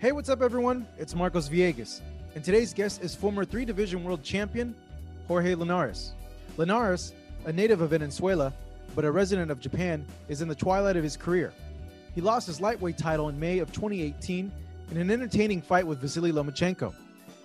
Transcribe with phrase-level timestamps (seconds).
[0.00, 0.86] Hey, what's up, everyone?
[0.96, 2.00] It's Marcos Villegas,
[2.34, 4.74] and today's guest is former three division world champion
[5.28, 6.12] Jorge Linares.
[6.56, 7.12] Linares,
[7.44, 8.50] a native of Venezuela
[8.94, 11.52] but a resident of Japan, is in the twilight of his career.
[12.14, 14.50] He lost his lightweight title in May of 2018
[14.90, 16.94] in an entertaining fight with Vasily Lomachenko.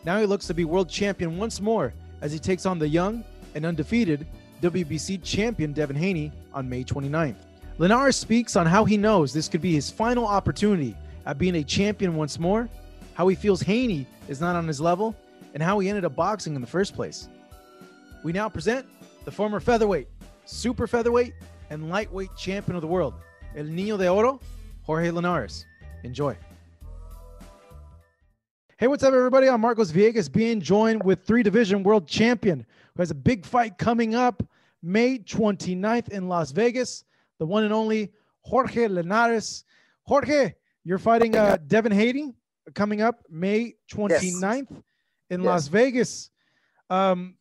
[0.06, 3.26] Now he looks to be world champion once more as he takes on the young
[3.53, 4.26] and undefeated
[4.62, 7.36] WBC champion Devin Haney on May 29th.
[7.80, 10.95] Linares speaks on how he knows this could be his final opportunity
[11.26, 12.70] at being a champion once more,
[13.14, 15.16] how he feels Haney is not on his level,
[15.54, 17.30] and how he ended up boxing in the first place.
[18.23, 18.86] We now present
[19.23, 20.08] the former featherweight,
[20.45, 21.34] super featherweight,
[21.70, 23.14] and lightweight champion of the world,
[23.56, 24.40] El Niño de Oro,
[24.84, 25.66] Jorge Linares.
[26.04, 26.38] Enjoy.
[28.78, 29.48] Hey, what's up, everybody?
[29.48, 33.78] I'm Marcos Villegas, being joined with three division world champion who has a big fight
[33.78, 34.44] coming up
[34.84, 37.06] May 29th in Las Vegas,
[37.39, 39.64] the one and only Jorge Linares.
[40.04, 40.54] Jorge,
[40.86, 42.33] you're fighting uh, Devin Haney
[42.73, 44.81] coming up May 29th yes.
[45.30, 45.45] in yes.
[45.45, 46.30] Las Vegas.
[46.89, 47.36] Um,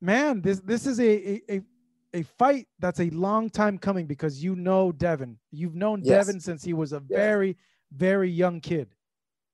[0.00, 1.60] man, this this is a, a
[2.12, 5.38] a fight that's a long time coming because you know Devin.
[5.52, 6.26] You've known yes.
[6.26, 7.56] Devin since he was a very
[7.92, 8.88] very young kid.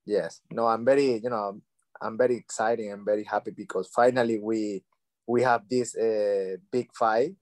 [0.07, 0.41] Yes.
[0.51, 1.61] No, I'm very you know
[2.01, 2.91] I'm very excited.
[2.91, 4.85] I'm very happy because finally we
[5.27, 7.35] we have this uh, big fight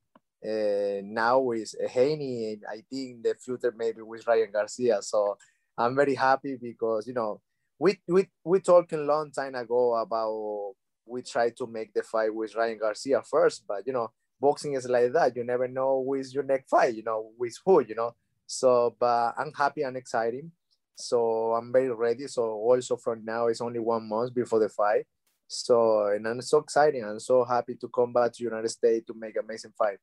[0.42, 5.02] uh, now with Haney and I think the future maybe with Ryan Garcia.
[5.02, 5.36] So
[5.77, 7.41] I'm very happy because you know
[7.78, 10.75] we we we talking long time ago about
[11.06, 14.10] we try to make the fight with Ryan Garcia first, but you know
[14.41, 15.37] boxing is like that.
[15.37, 16.94] You never know with your next fight.
[16.94, 17.81] You know with who.
[17.81, 18.15] You know.
[18.47, 20.53] So, but I'm happy and exciting.
[20.97, 22.27] So I'm very ready.
[22.27, 25.06] So also from now it's only one month before the fight.
[25.48, 27.03] So and I'm so excited.
[27.03, 29.98] I'm so happy to come back to United States to make amazing fight.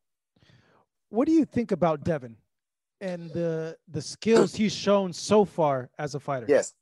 [1.09, 2.35] What do you think about Devin?
[3.01, 6.45] And the the skills he's shown so far as a fighter.
[6.47, 6.73] Yes.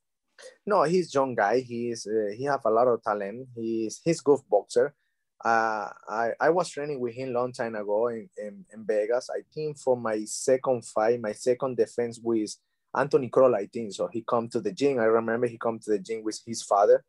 [0.66, 1.60] No, he's young guy.
[1.60, 3.48] He's uh, he have a lot of talent.
[3.56, 4.94] He's he's good boxer.
[5.42, 9.30] Uh, I, I was training with him long time ago in, in, in, Vegas.
[9.30, 12.54] I think for my second fight, my second defense with
[12.94, 13.94] Anthony Crolla, I think.
[13.94, 14.98] So he come to the gym.
[14.98, 17.02] I remember he come to the gym with his father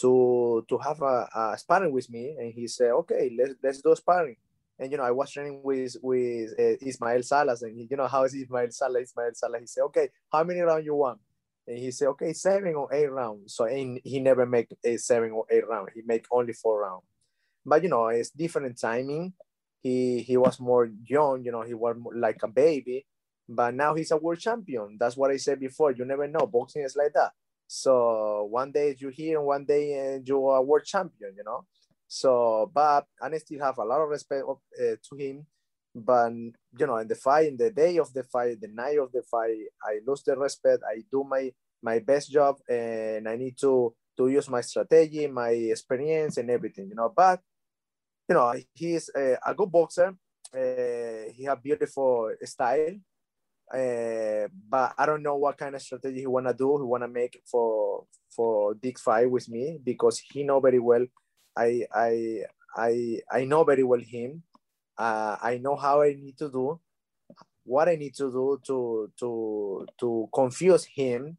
[0.00, 2.34] to to have a, a sparring with me.
[2.36, 4.36] And he said, okay, let's, let's do sparring
[4.78, 8.06] and you know I was training with with uh, Ismael Salas, and he, you know
[8.06, 9.10] how is Ismael Salas?
[9.10, 11.18] Ismael Salas, he said, okay, how many rounds you want?
[11.66, 13.54] And he said, okay, seven or eight rounds.
[13.54, 15.90] So and he never make a seven or eight round.
[15.94, 17.04] He make only four rounds.
[17.64, 19.34] But you know, it's different timing.
[19.80, 23.06] He he was more young, you know, he was like a baby.
[23.48, 24.96] But now he's a world champion.
[25.00, 25.92] That's what I said before.
[25.92, 26.46] You never know.
[26.46, 27.32] Boxing is like that.
[27.66, 31.34] So one day you here, and one day uh, you're a world champion.
[31.36, 31.64] You know.
[32.08, 35.46] So, but I still have a lot of respect of, uh, to him.
[35.94, 39.12] But you know, in the fight, in the day of the fight, the night of
[39.12, 40.82] the fight, I lose the respect.
[40.88, 41.52] I do my
[41.82, 46.88] my best job, and I need to to use my strategy, my experience, and everything.
[46.88, 47.40] You know, but
[48.28, 50.14] you know, he's a, a good boxer.
[50.54, 52.96] Uh, he have beautiful style.
[53.72, 56.78] Uh, but I don't know what kind of strategy he wanna do.
[56.78, 58.04] He wanna make for
[58.34, 61.06] for this fight with me because he know very well
[61.58, 62.44] I I
[62.76, 64.44] I I know very well him.
[64.96, 66.80] Uh, I know how I need to do,
[67.64, 71.36] what I need to do to to to confuse him.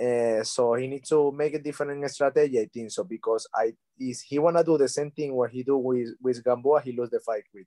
[0.00, 4.22] Uh, so he needs to make a different strategy, I think so, because I is
[4.22, 7.20] he wanna do the same thing what he do with with Gamboa, he lose the
[7.20, 7.66] fight with.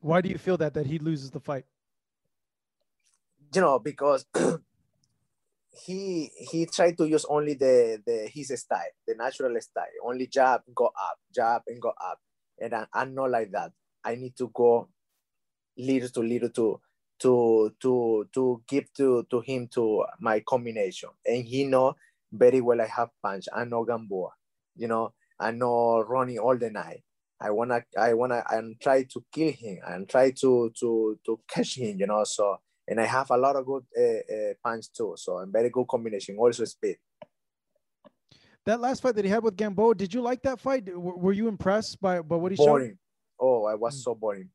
[0.00, 1.66] Why do you feel that that he loses the fight?
[3.54, 4.26] You know, because
[5.70, 9.96] he he tried to use only the the his style, the natural style.
[10.04, 12.18] Only jab, go up, jab, and go up.
[12.58, 13.72] And I, I'm not like that.
[14.04, 14.88] I need to go
[15.76, 16.80] little to little to
[17.20, 21.10] to to to give to to him to my combination.
[21.26, 21.94] And he know
[22.32, 23.46] very well I have punch.
[23.54, 24.30] I know Gamboa.
[24.76, 27.02] You know, I know Ronnie all the night.
[27.40, 31.78] I wanna I wanna and try to kill him and try to to to catch
[31.78, 31.98] him.
[32.00, 32.58] You know, so
[32.88, 35.14] and I have a lot of good uh, uh, punch too.
[35.16, 36.36] So a very good combination.
[36.38, 36.96] Also speed.
[38.64, 40.84] That last fight that he had with Gamboa, did you like that fight?
[40.94, 42.90] Were you impressed by, by what he boring.
[42.90, 42.98] showed?
[43.40, 44.02] Oh, I was mm.
[44.02, 44.50] so boring.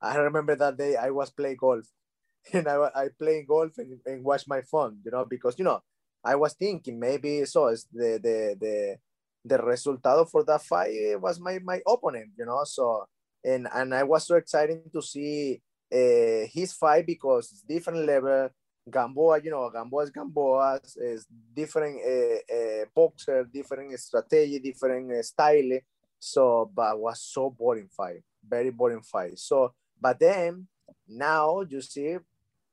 [0.00, 1.84] I remember that day I was playing golf,
[2.52, 4.98] and I I playing golf and, and watch my phone.
[5.04, 5.80] You know because you know
[6.24, 8.96] I was thinking maybe so it's the the the
[9.44, 12.62] the resultado for that fight was my my opponent, you know.
[12.64, 13.04] So
[13.44, 15.60] and and I was so excited to see
[15.92, 18.50] uh, his fight because it's different level.
[18.90, 25.22] Gamboa, you know, Gamboa is Gamboa, is different uh, uh, boxer, different strategy, different uh,
[25.22, 25.78] style.
[26.18, 29.38] So, but was so boring fight, very boring fight.
[29.38, 30.66] So, but then
[31.08, 32.16] now you see,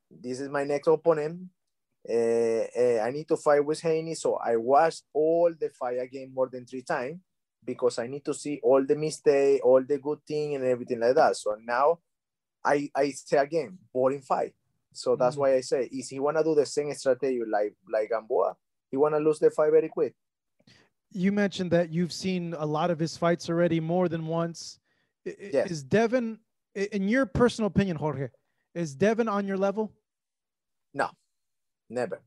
[0.10, 1.42] this is my next opponent.
[2.10, 6.32] Uh, uh, I need to fight with Haney, so I watched all the fight again
[6.34, 7.20] more than three times
[7.64, 11.16] because I need to see all the mistake, all the good thing, and everything like
[11.16, 11.36] that.
[11.36, 12.00] So now
[12.64, 14.54] I I say again, boring fight.
[14.94, 15.42] So that's mm-hmm.
[15.42, 18.56] why I say, is he wanna do the same strategy like like Gamboa?
[18.90, 20.16] He wanna lose the fight very quick.
[21.12, 24.80] You mentioned that you've seen a lot of his fights already, more than once.
[25.26, 25.72] Yes.
[25.72, 26.40] Is Devin,
[26.76, 28.30] in your personal opinion, Jorge,
[28.76, 29.92] is Devin on your level?
[30.94, 31.10] No,
[31.90, 32.22] never.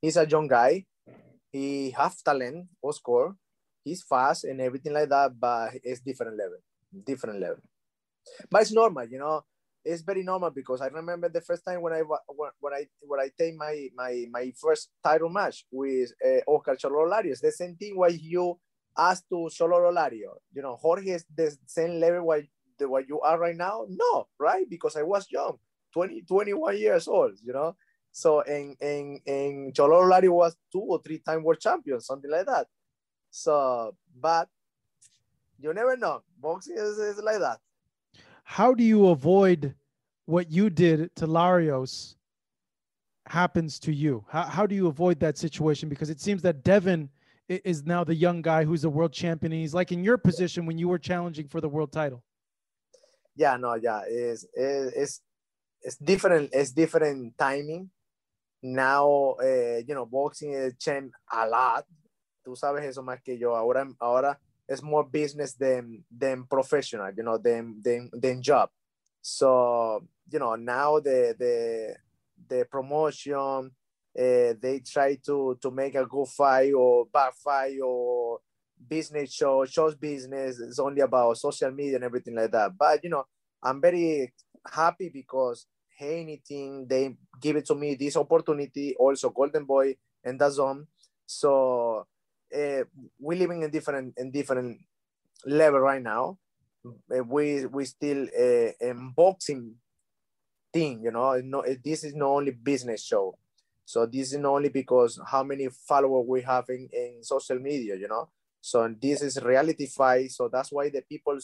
[0.00, 0.84] He's a young guy.
[1.52, 3.34] He have talent, of course.
[3.84, 6.58] He's fast and everything like that, but it's different level,
[7.04, 7.62] different level.
[8.50, 9.44] But it's normal, you know
[9.84, 13.30] it's very normal because I remember the first time when I when I when I
[13.36, 17.40] take my my my first title match with uh, Oscar Cholo Larios.
[17.40, 18.58] The same thing why you
[18.96, 20.36] asked to Cholo Lario.
[20.52, 22.48] You know, Jorge is the same level why
[22.78, 23.86] the what you are right now.
[23.88, 24.68] No, right?
[24.68, 25.58] Because I was young,
[25.92, 27.32] 20, 21 years old.
[27.42, 27.76] You know,
[28.12, 32.46] so and and and Cholo Lario was two or three time world champion, something like
[32.46, 32.68] that.
[33.30, 34.48] So, but
[35.58, 36.22] you never know.
[36.38, 37.58] Boxing is, is like that
[38.52, 39.74] how do you avoid
[40.26, 42.16] what you did to Larios
[43.24, 44.26] happens to you?
[44.28, 45.88] How, how do you avoid that situation?
[45.88, 47.08] Because it seems that Devin
[47.48, 49.52] is now the young guy who's a world champion.
[49.52, 52.22] He's like in your position when you were challenging for the world title.
[53.36, 55.22] Yeah, no, yeah, it's it's
[55.80, 56.50] it's different.
[56.52, 57.88] It's different timing.
[58.62, 61.86] Now, uh, you know, boxing has changed a lot.
[62.46, 63.54] Tú sabes eso más que yo.
[63.54, 64.38] Ahora, ahora
[64.72, 68.70] it's more business than than professional, you know, than than than job.
[69.20, 71.96] So you know now the the
[72.48, 73.70] the promotion
[74.18, 78.40] uh, they try to to make a good fight or bad fight or
[78.88, 80.58] business show shows business.
[80.60, 82.76] It's only about social media and everything like that.
[82.76, 83.24] But you know
[83.62, 84.32] i'm very
[84.70, 85.66] happy because
[86.00, 90.86] anything they give it to me this opportunity also golden boy and DAZN
[91.26, 92.06] so
[92.54, 92.84] uh,
[93.18, 94.78] we living in different in different
[95.46, 96.38] level right now.
[96.84, 99.76] Uh, we we still uh, boxing
[100.72, 101.40] thing, you know.
[101.44, 103.36] No, this is not only business show.
[103.84, 107.96] So this is not only because how many followers we have in, in social media,
[107.96, 108.28] you know.
[108.60, 110.30] So this is reality fight.
[110.30, 111.38] So that's why the people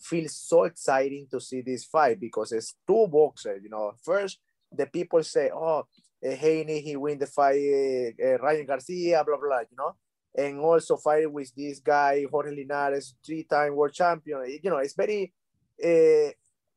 [0.00, 3.92] feel so exciting to see this fight because it's two boxers, you know.
[4.02, 4.38] First,
[4.72, 5.86] the people say, "Oh,
[6.22, 9.94] Haney, he win the fight, uh, Ryan Garcia, blah blah," you know
[10.34, 14.58] and also fight with this guy Jorge Linares, three-time world champion.
[14.62, 15.32] You know, it's very
[15.80, 16.32] eh,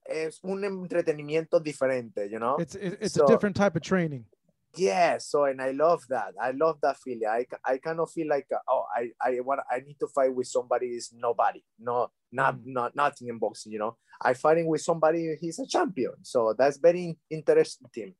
[0.06, 2.30] es un entretenimiento diferente.
[2.30, 4.26] You know, it's it's so, a different type of training.
[4.76, 6.34] Yeah, so and I love that.
[6.40, 7.28] I love that feeling.
[7.28, 10.34] I, I kind of feel like uh, oh I I want I need to fight
[10.34, 12.68] with somebody is nobody, no not mm.
[12.68, 13.72] not nothing in boxing.
[13.72, 16.14] You know, I fighting with somebody he's a champion.
[16.22, 18.14] So that's very interesting.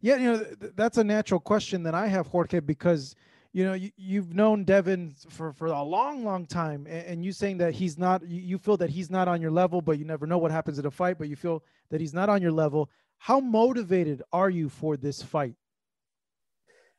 [0.00, 3.14] Yeah, you know th- that's a natural question that I have, Jorge, because
[3.52, 7.32] you know you, you've known devin for for a long long time and, and you
[7.32, 10.26] saying that he's not you, feel that he's not on your level but you never
[10.26, 12.88] know what happens in a fight but you feel that he's not on your level.
[13.18, 15.54] How motivated are you for this fight?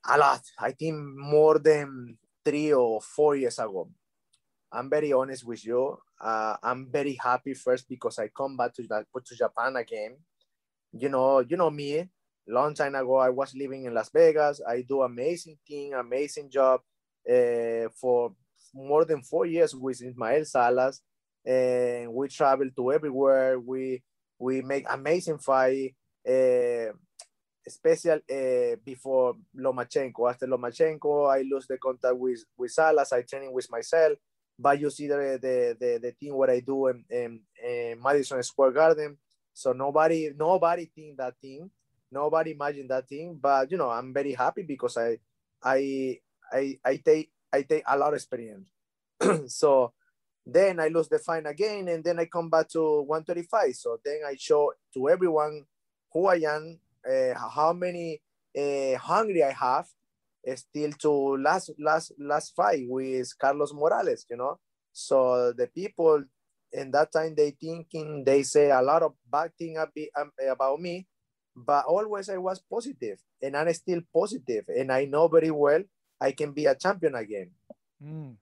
[0.07, 0.41] A lot.
[0.59, 3.89] I think more than three or four years ago.
[4.71, 5.97] I'm very honest with you.
[6.19, 10.17] Uh, i'm very happy first because i come back to, to japan again.
[10.93, 12.09] You know you know me
[12.51, 14.61] long time ago i was living in las vegas.
[14.67, 16.81] I do amazing thing amazing job
[17.29, 18.33] uh, for
[18.73, 21.01] more than four years with ismael salas.
[21.45, 23.59] And we travel to everywhere.
[23.59, 24.03] We
[24.37, 25.95] we make amazing fight
[26.27, 26.93] uh,
[27.67, 30.29] special uh, before lomachenko.
[30.29, 33.11] After lomachenko i lose the contact with with salas.
[33.13, 34.17] I training with myself.
[34.59, 38.43] But you see the the the, the thing what i do in, in, in madison
[38.43, 39.17] square garden.
[39.53, 41.69] So nobody nobody think that thing
[42.11, 45.17] nobody imagined that thing but you know i'm very happy because i
[45.63, 46.19] i
[46.51, 48.69] i, I take i take a lot of experience.
[49.47, 49.93] So
[50.45, 54.21] then i lose the fight again and then i come back to 135 so then
[54.27, 55.65] i show to everyone
[56.11, 58.21] who i am uh, how many
[58.57, 59.87] uh, hungry i have
[60.49, 64.59] uh, still to last last last fight with carlos morales you know?
[64.93, 66.23] So the people
[66.73, 71.07] in that time they thinking they say a lot of bad thing about me
[71.55, 75.83] but always I was positive, and I'm still positive, and I know very well
[76.19, 77.51] I can be a champion again.
[78.03, 78.35] Mm.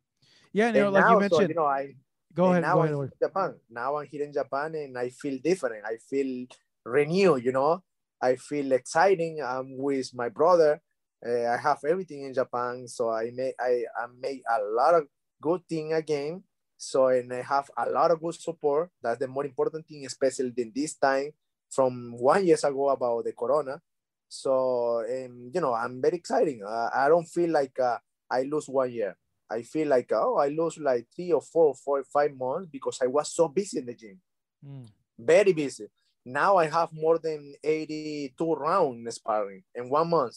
[0.53, 1.41] Yeah, you know, like now, you mentioned.
[1.41, 1.95] So, you know, I
[2.33, 2.63] go ahead.
[2.63, 3.55] Now go I'm in Japan.
[3.69, 5.85] Now I'm here in Japan, and I feel different.
[5.85, 6.47] I feel
[6.85, 7.43] renewed.
[7.43, 7.83] You know,
[8.21, 9.41] I feel exciting.
[9.41, 10.81] I'm with my brother.
[11.25, 15.07] Uh, I have everything in Japan, so I make I, I make a lot of
[15.41, 16.43] good thing again.
[16.77, 18.89] So and I have a lot of good support.
[19.01, 21.31] That's the more important thing, especially in this time
[21.69, 23.79] from one years ago about the corona.
[24.27, 26.61] So um, you know, I'm very exciting.
[26.65, 27.97] Uh, I don't feel like uh,
[28.29, 29.15] I lose one year.
[29.49, 32.69] I feel like oh, I lose like three or four or four or five months
[32.71, 34.19] because I was so busy in the gym,
[34.65, 34.87] mm.
[35.17, 35.87] very busy.
[36.25, 40.35] Now I have more than 82 rounds sparring in one month.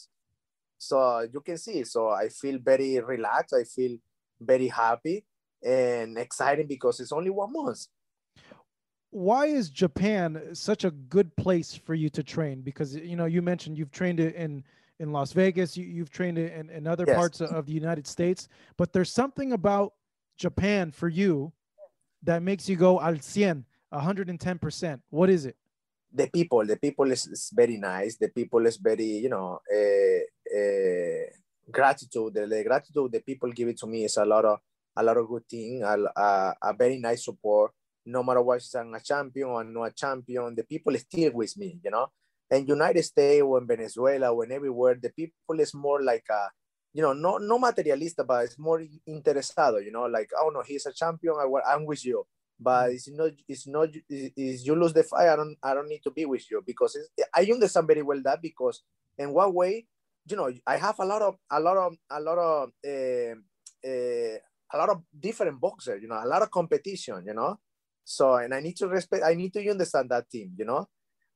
[0.78, 1.84] So you can see.
[1.84, 3.54] So I feel very relaxed.
[3.54, 3.98] I feel
[4.40, 5.24] very happy
[5.62, 7.86] and exciting because it's only one month
[9.12, 12.62] why is Japan such a good place for you to train?
[12.62, 14.64] Because you know, you mentioned you've trained it in
[14.98, 17.16] in Las Vegas, you, have trained it in, in other yes.
[17.16, 19.94] parts of the United States, but there's something about
[20.36, 21.52] Japan for you
[22.22, 25.00] that makes you go al cien, 110%.
[25.10, 25.56] What is it?
[26.12, 28.16] The people, the people is, is very nice.
[28.16, 31.24] The people is very, you know, uh, uh,
[31.68, 32.34] gratitude.
[32.34, 34.60] The, the, gratitude the people give it to me is a lot of
[34.94, 37.72] a lot of good thing, a, a, a very nice support
[38.06, 41.56] no matter what I'm a champion or not a champion, the people is still with
[41.56, 42.08] me, you know.
[42.50, 46.48] In United States or in Venezuela or in everywhere, the people is more like a,
[46.92, 50.84] you know, no no materialista, but it's more interesado, you know, like oh no, he's
[50.86, 52.26] a champion, I, I'm with you.
[52.60, 52.94] But mm.
[52.94, 56.10] it's not, it's not, is you lose the fight, I don't, I don't need to
[56.10, 56.96] be with you because
[57.34, 58.82] I understand very well that because
[59.18, 59.86] in what way,
[60.28, 63.34] you know, I have a lot of, a lot of, a lot of, uh,
[63.84, 64.38] uh,
[64.74, 67.58] a lot of different boxers, you know, a lot of competition, you know.
[68.04, 70.88] So, and I need to respect, I need to understand that team, you know,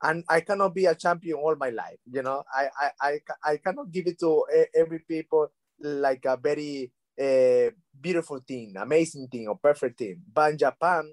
[0.03, 3.21] and I cannot be a champion all my life, you know, I, I, I,
[3.53, 4.45] I cannot give it to
[4.75, 5.49] every people
[5.81, 7.71] like a very uh,
[8.01, 10.23] beautiful team, amazing team or perfect team.
[10.33, 11.13] But in Japan,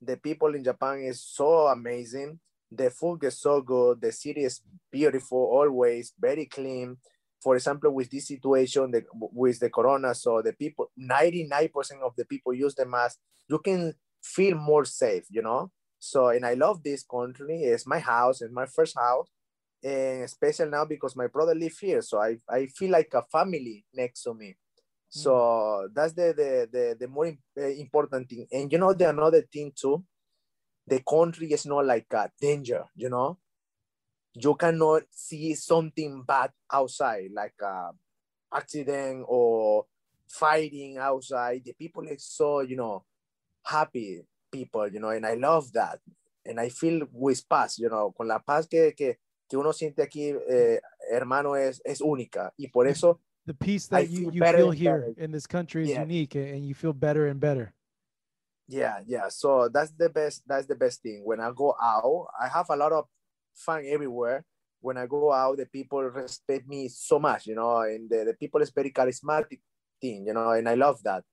[0.00, 2.38] the people in Japan is so amazing.
[2.70, 4.00] The food is so good.
[4.00, 6.98] The city is beautiful, always very clean.
[7.40, 12.24] For example, with this situation the, with the corona, so the people, 99% of the
[12.24, 13.18] people use the mask.
[13.48, 15.70] You can feel more safe, you know?
[15.98, 17.62] So, and I love this country.
[17.62, 19.28] It's my house, it's my first house.
[19.82, 22.02] And special now because my brother live here.
[22.02, 24.56] So I, I feel like a family next to me.
[25.08, 25.88] So mm.
[25.94, 28.46] that's the, the, the, the more eh, important thing.
[28.50, 30.04] And you know, the another thing too,
[30.86, 33.38] the country is not like a danger, you know?
[34.34, 37.90] You cannot see something bad outside, like a
[38.54, 39.86] accident or
[40.28, 41.62] fighting outside.
[41.64, 43.04] The people is so, you know,
[43.68, 45.98] happy people, you know, and I love that.
[46.44, 49.16] And I feel with paz, you know, con la paz que, que,
[49.48, 52.50] que uno siente aquí, eh, hermano, es, es única.
[52.56, 53.20] Y por eso.
[53.46, 56.02] The peace that you, you feel here in this country is yeah.
[56.02, 57.72] unique and you feel better and better.
[58.66, 59.28] Yeah, yeah.
[59.30, 60.42] So that's the best.
[60.46, 61.22] That's the best thing.
[61.24, 63.06] When I go out, I have a lot of
[63.54, 64.44] fun everywhere.
[64.80, 68.34] When I go out, the people respect me so much, you know, and the, the
[68.34, 69.60] people is very charismatic
[70.00, 71.24] thing, you know, and I love that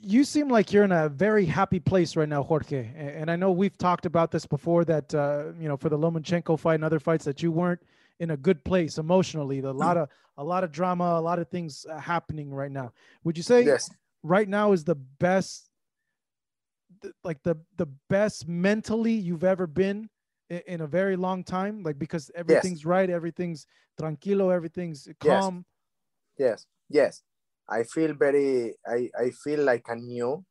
[0.00, 2.90] you seem like you're in a very happy place right now, Jorge.
[2.96, 6.58] And I know we've talked about this before that, uh, you know, for the Lomachenko
[6.58, 7.80] fight and other fights that you weren't
[8.18, 9.60] in a good place emotionally.
[9.60, 12.92] A lot of, a lot of drama, a lot of things uh, happening right now.
[13.24, 13.90] Would you say yes.
[14.22, 15.68] right now is the best,
[17.22, 20.08] like the, the best mentally you've ever been
[20.50, 21.82] in, in a very long time?
[21.82, 22.86] Like, because everything's yes.
[22.86, 23.10] right.
[23.10, 23.66] Everything's
[24.00, 24.52] tranquilo.
[24.52, 25.64] Everything's calm.
[26.38, 26.66] Yes.
[26.88, 27.20] Yes.
[27.20, 27.22] yes
[27.72, 30.44] I feel very, I, I feel like a new.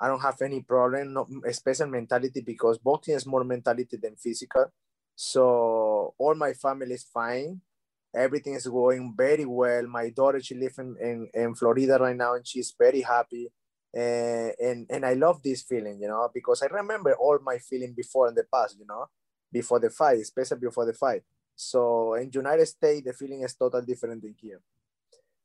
[0.00, 4.66] I don't have any problem, no, special mentality because boxing is more mentality than physical.
[5.14, 7.62] So all my family is fine.
[8.14, 9.86] Everything is going very well.
[9.86, 13.50] My daughter, she lives in, in, in Florida right now and she's very happy.
[13.94, 17.94] And, and, and I love this feeling, you know, because I remember all my feeling
[17.96, 19.06] before in the past, you know,
[19.52, 21.22] before the fight, especially before the fight.
[21.54, 24.60] So in United States, the feeling is totally different than here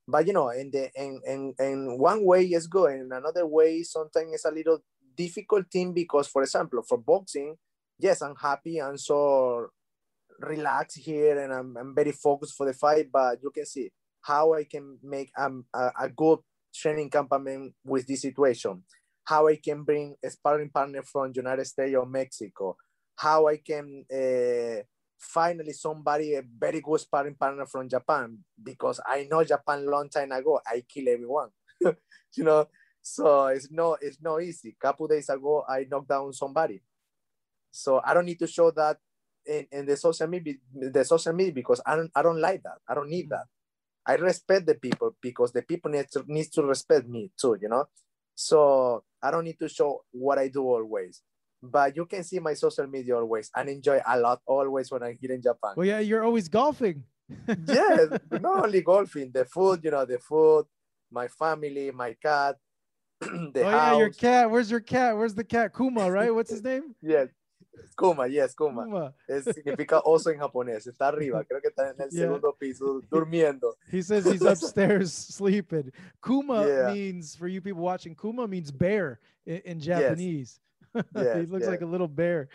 [0.08, 3.84] but you know in the in, in, in one way is good in another way
[3.84, 4.80] sometimes it's a little
[5.16, 7.56] difficult thing because for example for boxing
[8.00, 9.68] yes i'm happy i'm so
[10.40, 13.92] relaxed here and i'm, I'm very focused for the fight but you can see
[14.22, 16.40] how i can make um, a, a good
[16.74, 18.84] training campaign with this situation.
[19.26, 22.76] How i can bring a sparring partner from united states or mexico.
[23.16, 24.84] How i can uh,
[25.22, 30.32] finally somebody a very good sparring partner from Japan because I know Japan long time
[30.32, 31.50] ago I kill everyone,
[31.82, 32.68] you know.
[33.02, 34.76] So it's no it's no easy.
[34.82, 36.82] Couple days ago I knocked down somebody,
[37.72, 38.98] so I don't need to show that
[39.46, 42.80] in, in the social media the social media because I don't I don't like that.
[42.88, 43.46] I don't need that.
[44.06, 47.70] I respect the people because the people need to needs to respect me too, you
[47.70, 47.86] know.
[48.36, 51.22] So I don't need to show what I do always.
[51.64, 55.18] But you can see my social media always and enjoy a lot always when I'm
[55.22, 55.74] here in Japan.
[55.76, 57.04] Well, yeah, you're always golfing.
[57.68, 60.66] yes, not only golfing, the food, you know, the food,
[61.12, 62.56] my family, my cat,
[63.22, 63.92] the oh house.
[63.94, 64.50] yeah, your cat.
[64.52, 65.16] Where's your cat?
[65.16, 65.72] Where's the cat?
[65.74, 66.34] Kuma, right?
[66.34, 66.96] What's his name?
[67.02, 67.30] Yes.
[67.98, 68.84] Kuma, yes, Kuma.
[68.84, 69.14] Kuma.
[69.30, 70.88] Es, significa oso en japonés.
[70.88, 72.24] Está arriba, creo que está en el Yeah.
[72.26, 73.74] segundo piso durmiendo.
[73.92, 75.92] He says he's upstairs sleeping.
[76.22, 76.94] Kuma Yeah.
[76.94, 78.16] means for you people watching.
[78.16, 80.60] Kuma means bear in, in Japanese.
[81.32, 82.50] he Yes, looks like a little bear.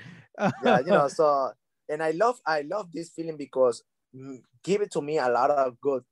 [0.59, 1.52] yeah, you know, so
[1.88, 3.83] and I love I love this feeling because
[4.14, 6.05] mm, give it to me a lot of good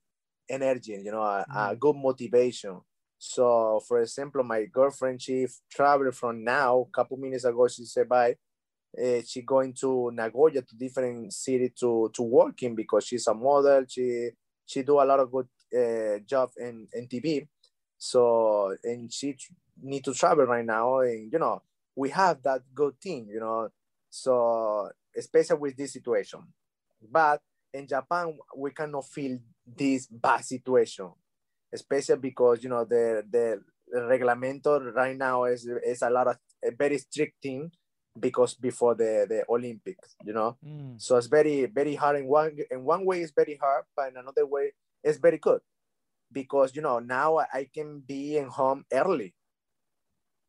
[0.49, 2.81] energy, you know, a, a good motivation.
[3.19, 8.09] So, for example, my girlfriend, she traveled from now, a couple minutes ago, she said
[8.09, 8.37] bye.
[8.97, 13.35] Uh, she going to Nagoya to different city to to work in because she's a
[13.35, 13.85] model.
[13.89, 14.31] She
[14.67, 17.49] she do a lot of good uh, job in, in TV.
[17.99, 19.37] So and she
[19.83, 21.63] need to travel right now, and you know
[21.97, 23.69] we have that good thing, you know.
[24.11, 26.41] So especially with this situation,
[27.11, 27.41] but
[27.73, 31.11] in Japan we cannot feel this bad situation,
[31.73, 33.61] especially because you know the the
[33.95, 37.71] reglamento right now is is a lot of a very strict thing
[38.19, 40.57] because before the the Olympics, you know.
[40.65, 41.01] Mm.
[41.01, 42.17] So it's very, very hard.
[42.17, 44.73] In one in one way, it's very hard, but in another way,
[45.03, 45.61] it's very good
[46.33, 49.35] because you know now I can be in home early.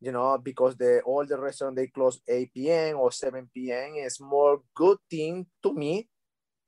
[0.06, 3.00] You know, because the all the restaurant they close 8 p.m.
[3.00, 3.94] or 7 p.m.
[3.96, 6.08] It's more good thing to me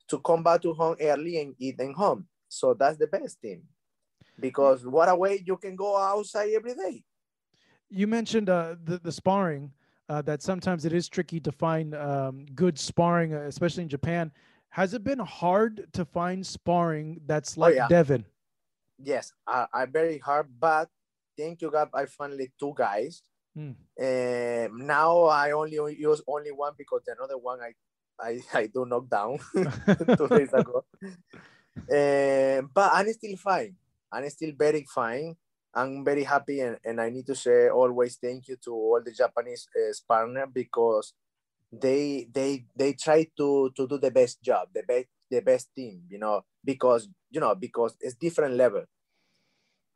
[0.09, 2.27] to come back to home early and eat in home.
[2.49, 3.63] So that's the best thing.
[4.41, 7.05] Because what a way you can go outside every day.
[7.89, 9.71] You mentioned uh, the the sparring.
[10.11, 14.33] Uh, that sometimes it is tricky to find um, good sparring, uh, especially in Japan.
[14.71, 17.87] Has it been hard to find sparring that's like yeah.
[17.89, 18.25] Devin?
[18.99, 20.89] Yes, I, I very hard, but
[21.39, 23.23] thank you God, I finally two guys.
[24.01, 27.73] Um, now I only use only one because the another one I
[28.21, 29.39] I, I do knock down
[30.17, 30.85] two days ago.
[31.91, 33.75] Um, but I'm still fine.
[34.13, 35.37] I'm still very fine.
[35.75, 39.13] I'm very happy, and, and I need to say always thank you to all the
[39.13, 41.15] Japanese uh, partner because
[41.73, 46.03] they they they try to to do the best job, the best the best team,
[46.09, 48.85] you know, because you know because it's different level.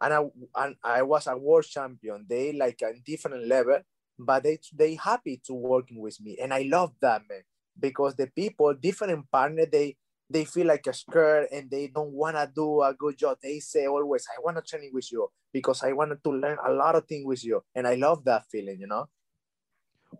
[0.02, 0.20] And I
[0.56, 2.26] and I was a world champion.
[2.28, 3.78] They like a different level,
[4.18, 7.42] but they they happy to working with me, and I love that man
[7.78, 9.96] because the people different partner they
[10.32, 13.36] they feel like a scared and they don't want to do a good job.
[13.42, 16.72] They say always, I want to train with you because I wanted to learn a
[16.72, 17.62] lot of things with you.
[17.74, 19.08] And I love that feeling, you know?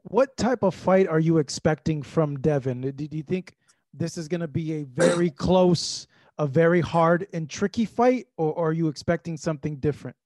[0.03, 2.83] What type of fight are you expecting from Devin?
[2.83, 3.55] Do do you think
[3.92, 6.07] this is going to be a very close,
[6.38, 10.16] a very hard and tricky fight, or, or are you expecting something different?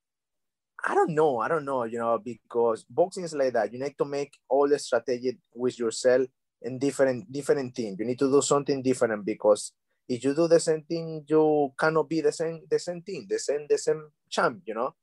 [0.85, 1.39] I don't know.
[1.39, 3.73] I don't know, you know, because boxing is like that.
[3.73, 6.27] You need to make all the strategy with yourself
[6.63, 7.97] in different different things.
[7.99, 9.73] You need to do something different because
[10.09, 13.39] if you do the same thing, you cannot be the same the same thing, the
[13.39, 14.63] same the same champ.
[14.65, 14.95] You know,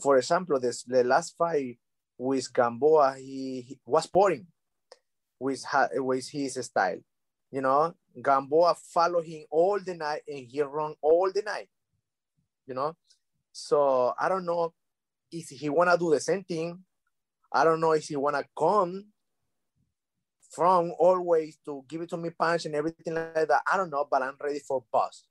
[0.00, 1.78] for example, this the last fight
[2.18, 4.46] with Gamboa, he, he was boring
[5.38, 5.64] with
[5.94, 6.98] with his style.
[7.50, 11.68] You know, Gamboa follow him all the night and he run all the night.
[12.66, 12.96] You know,
[13.52, 14.72] so I don't know
[15.30, 16.82] if he wanna do the same thing.
[17.52, 19.06] I don't know if he wanna come
[20.50, 23.62] from always to give it to me punch and everything like that.
[23.70, 25.24] I don't know, but I'm ready for boss.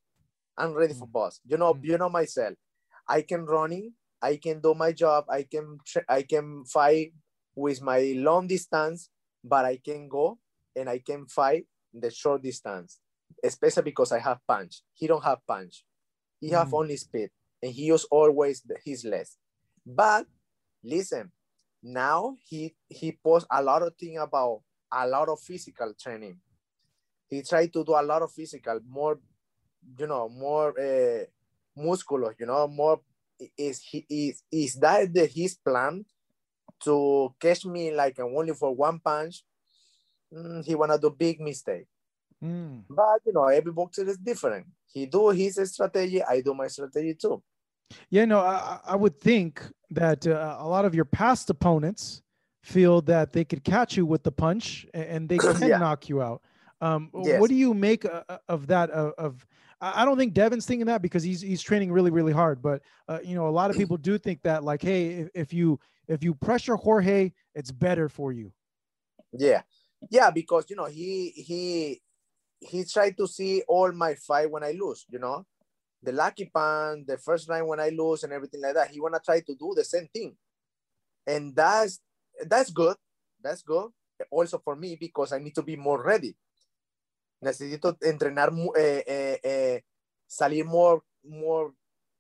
[0.58, 1.12] I'm ready for mm.
[1.12, 1.40] boss.
[1.46, 1.84] You know, mm.
[1.84, 2.54] you know myself.
[3.08, 3.94] I can running.
[4.22, 5.26] I can do my job.
[5.30, 7.14] I can I can fight
[7.56, 9.10] with my long distance,
[9.44, 10.40] but I can go
[10.76, 11.66] and I can fight
[12.00, 13.00] the short distance,
[13.44, 14.82] especially because I have punch.
[14.94, 15.86] He don't have punch.
[16.40, 16.80] He have Mm.
[16.80, 17.32] only speed,
[17.62, 19.38] and he use always his less.
[19.86, 20.28] But
[20.84, 21.32] listen,
[21.82, 26.40] now he he posts a lot of thing about a lot of physical training.
[27.28, 29.20] He tried to do a lot of physical, more,
[29.98, 31.26] you know, more uh,
[31.76, 33.02] muscular, you know, more.
[33.58, 36.06] Is he is is that the, his plan
[36.84, 39.44] to catch me like only for one punch?
[40.34, 41.86] Mm, he wanna do big mistake.
[42.44, 42.84] Mm.
[42.90, 44.68] But you know, every boxer is different.
[44.92, 47.42] He do his strategy, I do my strategy too.
[48.10, 49.62] Yeah, no, I, I would think
[49.92, 52.22] that uh, a lot of your past opponents
[52.64, 55.78] feel that they could catch you with the punch and they can Yeah.
[55.78, 56.42] knock you out.
[56.82, 57.40] Um, Yes.
[57.40, 58.90] What do you make uh, uh, of that?
[58.90, 59.48] Of, of
[59.80, 62.62] I I don't think Devin's thinking that because he's he's training really really hard.
[62.62, 65.54] But uh, you know, a lot of people do think that like, hey, if, if
[65.54, 68.52] you if you pressure Jorge, it's better for you.
[69.32, 69.62] Yeah,
[70.10, 72.02] yeah, because you know he he
[72.60, 75.46] he tried to see all my fight when I lose, you know,
[76.04, 78.90] the lucky pan, the first round when I lose, and everything like that.
[78.92, 80.36] He wanna try to do the same thing,
[81.28, 82.02] and that's
[82.48, 82.98] that's good.
[83.44, 83.92] That's good.
[84.32, 86.36] Also for me because I need to be more ready.
[87.44, 89.82] Necesito entrenar, eh, eh, eh,
[90.28, 91.74] salir more more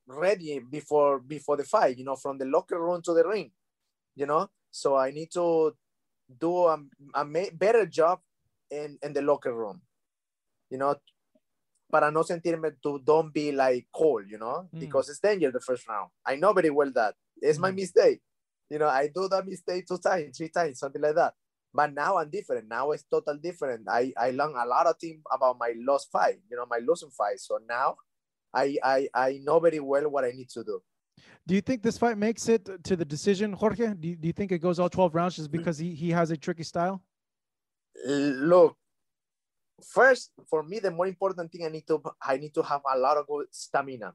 [0.07, 1.97] ready before before the fight.
[1.97, 3.51] You know, from the locker room to the ring.
[4.15, 5.75] You know, so I need to
[6.27, 6.77] do a,
[7.13, 8.19] a better job
[8.71, 9.81] in in the locker room
[10.69, 10.95] you know,
[11.91, 14.79] para no sentirme to don't be like cold, you know, mm.
[14.79, 16.09] because it's danger the first round.
[16.25, 17.61] I know very well that it's mm.
[17.61, 18.21] my mistake.
[18.69, 21.33] You know, I do that mistake two times, three times, something like that.
[21.73, 22.67] But now I'm different.
[22.67, 23.87] Now it's total different.
[23.89, 27.11] I, I learned a lot of things about my lost fight, you know, my losing
[27.11, 27.39] fight.
[27.39, 27.97] So now
[28.53, 30.81] I, I I know very well what I need to do.
[31.47, 33.93] Do you think this fight makes it to the decision, Jorge?
[33.93, 36.31] Do you, do you think it goes all 12 rounds just because he, he has
[36.31, 37.03] a tricky style?
[38.07, 38.75] Uh, look,
[39.81, 42.97] first for me the more important thing i need to i need to have a
[42.97, 44.13] lot of good stamina.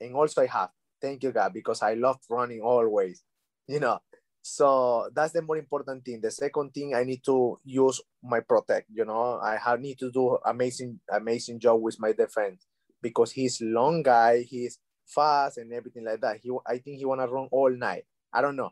[0.00, 0.70] And also i have.
[1.00, 3.22] Thank you god because i love running always
[3.66, 4.00] you know.
[4.42, 6.20] So that's the more important thing.
[6.20, 9.40] The second thing i need to use my protect you know.
[9.42, 12.66] I have need to do amazing amazing job with my defense
[13.02, 14.78] because he's long guy he's
[15.14, 18.40] fast and everything like that he i think he want to run all night i
[18.40, 18.70] don't know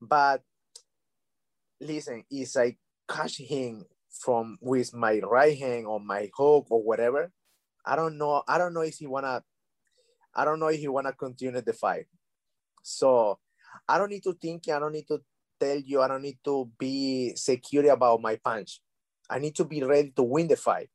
[0.00, 0.42] but
[1.80, 2.76] listen is i
[3.08, 7.32] catch him from with my right hand or my hook or whatever.
[7.84, 8.42] I don't know.
[8.46, 9.42] I don't know if he wanna.
[10.34, 12.06] I don't know if he wanna continue the fight.
[12.82, 13.38] So
[13.88, 14.68] I don't need to think.
[14.68, 15.20] I don't need to
[15.58, 16.02] tell you.
[16.02, 18.80] I don't need to be secure about my punch.
[19.28, 20.90] I need to be ready to win the fight.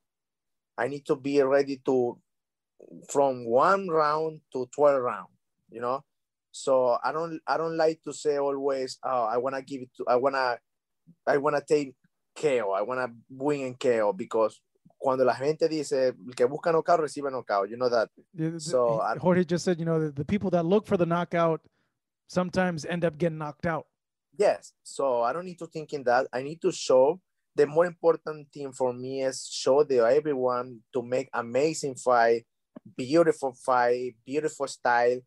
[0.78, 2.20] I need to be ready to
[3.10, 5.30] from one round to 12 round,
[5.70, 6.04] you know?
[6.52, 10.06] So I don't I don't like to say always, oh, I wanna give it to
[10.08, 10.58] I wanna
[11.28, 11.96] I wanna take
[12.36, 12.72] KO.
[12.72, 14.62] I want to win in KO because
[14.98, 18.10] cuando la gente dice el que busca knockout recibe knockout, you know that.
[18.60, 21.62] So Jorge just said, you know, the, the, people that look for the knockout
[22.28, 23.86] sometimes end up getting knocked out.
[24.38, 24.74] Yes.
[24.84, 26.28] So I don't need to think in that.
[26.34, 27.20] I need to show.
[27.56, 32.46] The more important thing for me is show the everyone to make amazing fight,
[32.98, 35.20] beautiful fight, beautiful style.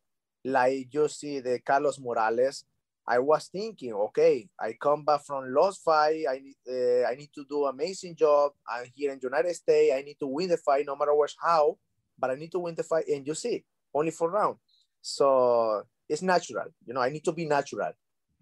[0.44, 2.64] Like you see the Carlos Morales,
[3.09, 6.25] I was thinking, okay, I come back from lost fight.
[6.29, 8.53] I need, uh, I need to do amazing job.
[8.68, 9.94] I'm here in United States.
[9.97, 11.79] I need to win the fight, no matter what, how.
[12.18, 14.57] But I need to win the fight, and you see, only for round.
[15.01, 16.66] So it's natural.
[16.85, 17.92] You know, I need to be natural.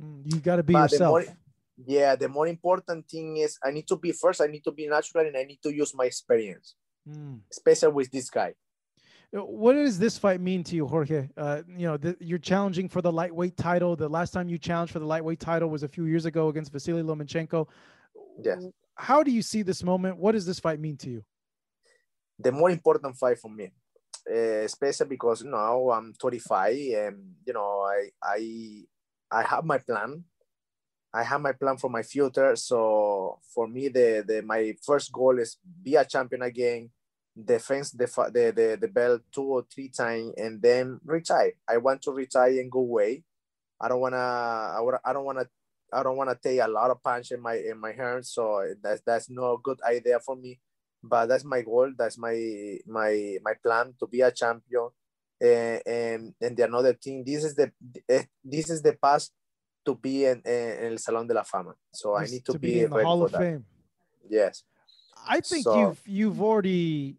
[0.03, 1.01] Mm, you got to be but yourself.
[1.01, 1.37] The more,
[1.87, 4.41] yeah, the more important thing is I need to be first.
[4.41, 6.75] I need to be natural, and I need to use my experience,
[7.09, 7.39] mm.
[7.53, 8.55] especially with this guy.
[9.33, 11.29] What does this fight mean to you, Jorge?
[11.37, 13.97] Uh, you know, the, you're challenging for the lightweight title.
[13.97, 16.73] The last time you challenged for the lightweight title was a few years ago against
[16.73, 17.69] Vasily Lomachenko.
[18.43, 18.65] Yes.
[18.95, 20.17] How do you see this moment?
[20.17, 21.25] What does this fight mean to you?
[22.39, 23.73] The more important fight for me,
[24.31, 28.83] uh, especially because now I'm 25 and you know I I
[29.31, 30.25] I have my plan.
[31.13, 32.55] I have my plan for my future.
[32.57, 36.91] So for me, the the my first goal is be a champion again
[37.37, 41.53] defense the, the, the, the belt two or three times and then retire.
[41.69, 43.25] I want to retire and go away.
[43.81, 45.47] I don't wanna I, don't wanna
[45.93, 48.31] I don't wanna take a lot of punch in my in my hands.
[48.31, 50.59] So that's that's no good idea for me.
[51.03, 51.93] But that's my goal.
[51.97, 54.89] That's my my my plan to be a champion.
[55.43, 57.71] Uh, and and the another thing, this is the
[58.09, 59.33] eh, this is the past
[59.85, 61.75] to be in, in El Salón de la Fama.
[61.93, 63.41] So I need to, to be, be in the Hall of that.
[63.41, 63.65] Fame.
[64.29, 64.65] Yes.
[65.29, 67.19] I think so, you've you've already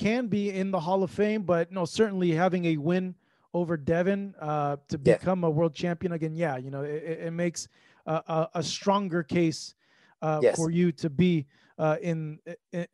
[0.00, 3.14] can be in the Hall of Fame, but no, certainly having a win
[3.52, 5.16] over Devin uh, to yeah.
[5.16, 7.68] become a world champion again, yeah, you know, it, it makes
[8.06, 9.74] a, a, stronger case
[10.22, 10.56] uh, yes.
[10.56, 11.46] for you to be
[11.78, 12.38] uh, in,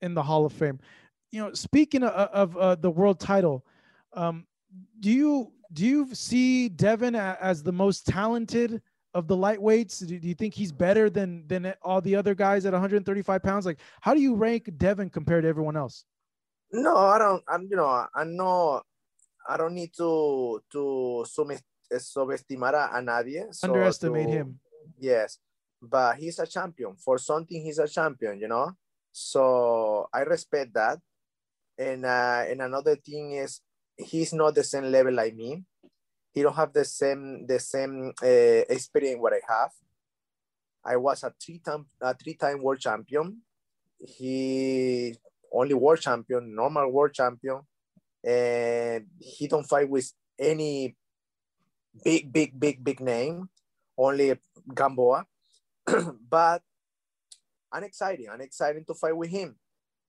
[0.01, 0.81] in, the Hall of Fame.
[1.31, 3.65] You know, speaking of, of uh, the world title,
[4.15, 4.47] um,
[5.01, 8.81] do you do you see Devin as the most talented
[9.15, 10.07] of the lightweights?
[10.07, 13.67] Do, do you think he's better than than all the other guys at 135 pounds?
[13.67, 16.05] Like, how do you rank Devin compared to everyone else?
[16.73, 17.43] No, I don't.
[17.49, 18.83] I'm, you know, I know
[19.49, 23.47] I don't need to to subestimar a, a nadie.
[23.55, 24.61] So Underestimate to, him.
[24.99, 25.39] Yes,
[25.81, 26.97] but he's a champion.
[26.97, 28.41] For something, he's a champion.
[28.41, 28.73] You know,
[29.13, 30.99] so I respect that.
[31.79, 33.61] And uh, and another thing is
[33.97, 35.63] he's not the same level like me.
[36.33, 39.71] He don't have the same the same uh, experience what I have.
[40.85, 43.43] I was a three time a three time world champion.
[43.99, 45.17] He
[45.57, 47.61] only world champion, normal world champion,
[48.25, 50.97] and he don't fight with any
[52.05, 53.49] big, big, big, big name,
[53.97, 54.39] only
[54.75, 55.27] Gamboa.
[56.31, 56.63] but
[57.73, 58.27] I'm excited.
[58.33, 59.57] I'm excited to fight with him.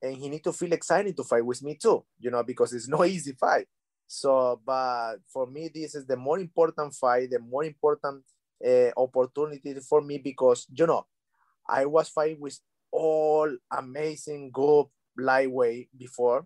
[0.02, 2.88] and he need to feel excited to fight with me too, you know, because it's
[2.88, 3.68] no easy fight.
[4.08, 8.24] So, but for me, this is the more important fight, the more important
[8.66, 11.06] uh, opportunity for me because you know,
[11.68, 12.60] I was fighting with
[12.92, 14.86] all amazing good
[15.18, 16.46] lightweight before,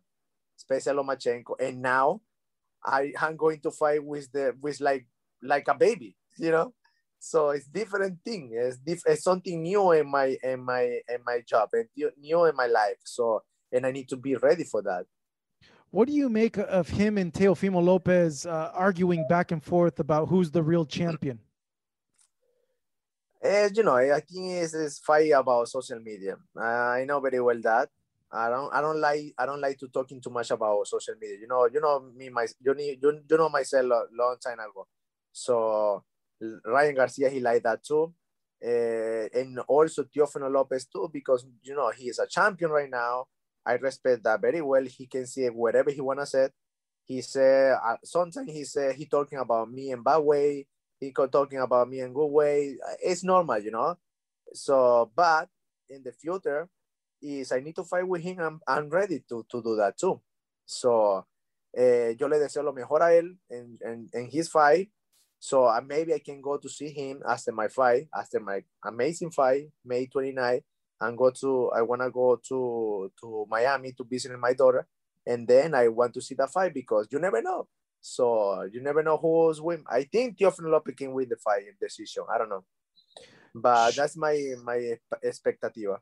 [0.58, 2.22] especially Lomachenko, and now
[2.84, 5.06] I am going to fight with the with like
[5.42, 6.74] like a baby, you know.
[7.20, 8.50] So it's different thing.
[8.54, 11.88] It's, diff- it's something new in my in my in my job and
[12.20, 12.98] new in my life.
[13.04, 15.06] So and I need to be ready for that.
[15.92, 20.30] What do you make of him and Teofimo Lopez uh, arguing back and forth about
[20.30, 21.40] who's the real champion?
[23.44, 26.38] As you know, I think it's, it's fight about social media.
[26.58, 27.90] Uh, I know very well that.
[28.34, 28.74] I don't.
[28.74, 29.34] I don't like.
[29.38, 31.38] I don't like to talking too much about social media.
[31.42, 31.68] You know.
[31.72, 32.30] You know me.
[32.30, 32.48] My.
[32.62, 33.00] You need.
[33.02, 34.88] You, you know myself a long time ago.
[35.32, 36.04] So
[36.66, 38.14] Ryan Garcia, he like that too.
[38.64, 43.26] Uh, and also Teofimo Lopez too, because you know he is a champion right now.
[43.66, 44.84] I respect that very well.
[44.86, 46.50] He can say whatever he wanna say.
[47.06, 50.68] He said uh, sometimes he said he talking about me in bad way.
[51.00, 52.78] He talking about me in good way.
[53.04, 53.98] It's normal, you know.
[54.54, 55.50] So, but
[55.90, 56.70] in the future,
[57.22, 58.40] is I need to fight with him.
[58.40, 60.22] I'm, I'm ready to, to do that too.
[60.66, 61.26] So,
[61.76, 64.90] eh, yo le deseo lo mejor a él en, en, en his fight.
[65.40, 69.32] So uh, maybe I can go to see him after my fight, after my amazing
[69.32, 70.62] fight, May 29
[71.02, 74.88] and go to I want to go to to Miami to visit my daughter,
[75.26, 77.68] and then I want to see the fight because you never know.
[78.00, 79.84] So you never know who's win.
[79.90, 82.24] I think Teofimo Lopez can win the fight in decision.
[82.34, 82.64] I don't know,
[83.54, 85.98] but that's my my expectativa.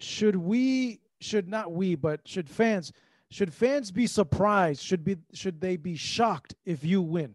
[0.00, 1.00] Should we?
[1.20, 1.94] Should not we?
[1.94, 2.92] But should fans?
[3.30, 4.82] Should fans be surprised?
[4.82, 5.16] Should be?
[5.32, 7.34] Should they be shocked if you win?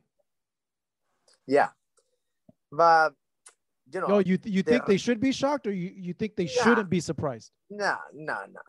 [1.47, 1.69] Yeah,
[2.71, 3.13] but
[3.91, 4.08] you know.
[4.08, 6.89] No, you you think they should be shocked, or you, you think they nah, shouldn't
[6.89, 7.52] be surprised?
[7.69, 8.62] Nah, nah, nah.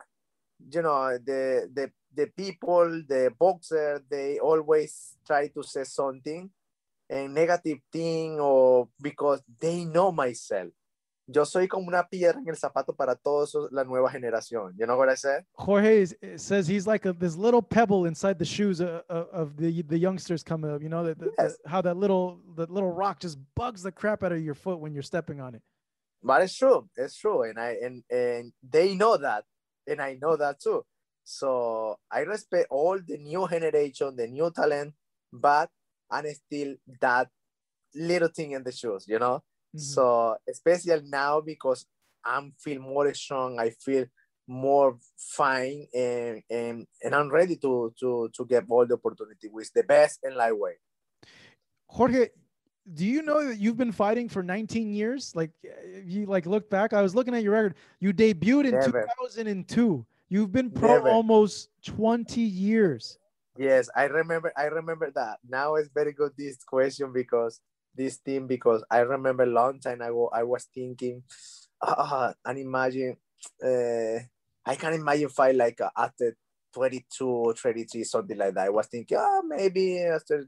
[0.73, 6.51] You know the the the people, the boxer, they always try to say something,
[7.09, 10.73] a negative thing, or because they know myself.
[11.33, 14.75] Yo soy como una piedra en el zapato para toda la nueva generación.
[14.79, 15.45] You know what I said?
[15.55, 19.57] Jorge is, eh, says he's like a, this little pebble inside the shoes of, of
[19.57, 20.83] the the youngsters coming up.
[20.83, 21.57] You know that yes.
[21.67, 24.95] how that little that little rock just bugs the crap out of your foot when
[24.95, 25.63] you're stepping on it.
[26.23, 26.89] But it's true.
[26.97, 29.45] It's true, and I and and they know that,
[29.87, 30.85] and I know that too.
[31.25, 34.95] So I respect all the new generation, the new talent,
[35.33, 35.71] but
[36.11, 37.29] I'm still that
[37.95, 39.07] little thing in the shoes.
[39.09, 39.43] You know
[39.75, 39.79] Mm-hmm.
[39.79, 41.87] So especially now because
[42.25, 44.07] I'm feel more strong, I feel
[44.47, 49.73] more fine and and, and I'm ready to to to get all the opportunity with
[49.73, 50.77] the best and lightweight.
[51.87, 52.29] Jorge,
[52.95, 55.35] do you know that you've been fighting for 19 years?
[55.35, 55.51] Like
[56.05, 57.75] you like look back, I was looking at your record.
[58.01, 59.09] You debuted in Never.
[59.21, 60.05] 2002.
[60.29, 61.11] You've been pro Never.
[61.11, 63.19] almost 20 years.
[63.59, 65.39] Yes, I remember I remember that.
[65.49, 67.61] Now it's very good this question because
[67.95, 71.23] this team because I remember long time ago I was thinking,
[71.81, 73.17] uh, and imagine,
[73.63, 74.19] uh,
[74.65, 76.37] I can imagine fight like uh, after
[76.75, 78.67] 22 or 33, something like that.
[78.67, 80.47] I was thinking, oh, maybe after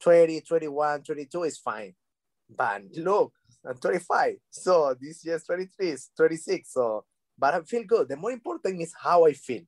[0.00, 1.94] 20, 21, 22 is fine.
[2.48, 3.32] But look,
[3.64, 4.36] I'm 25.
[4.50, 6.72] So this year's 23, 26.
[6.72, 7.04] So,
[7.38, 8.08] but I feel good.
[8.08, 9.62] The more important is how I feel.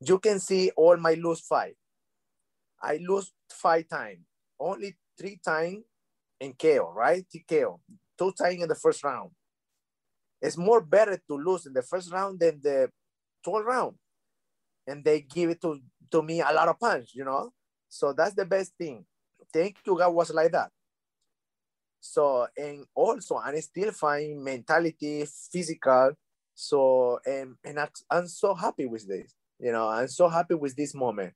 [0.00, 1.76] You can see all my lose fight.
[2.82, 4.20] I lose five times.
[4.58, 5.84] Only three times
[6.40, 7.24] in KO, right?
[7.28, 7.80] TKO,
[8.18, 9.30] two times in the first round.
[10.40, 12.90] It's more better to lose in the first round than the
[13.46, 13.94] 12th round.
[14.86, 17.52] And they give it to, to me a lot of punch, you know?
[17.88, 19.06] So that's the best thing.
[19.52, 20.70] Thank you, God was like that.
[22.00, 26.12] So, and also, I'm still fine mentality, physical.
[26.54, 27.78] So, and, and
[28.10, 31.32] I'm so happy with this, you know, I'm so happy with this moment.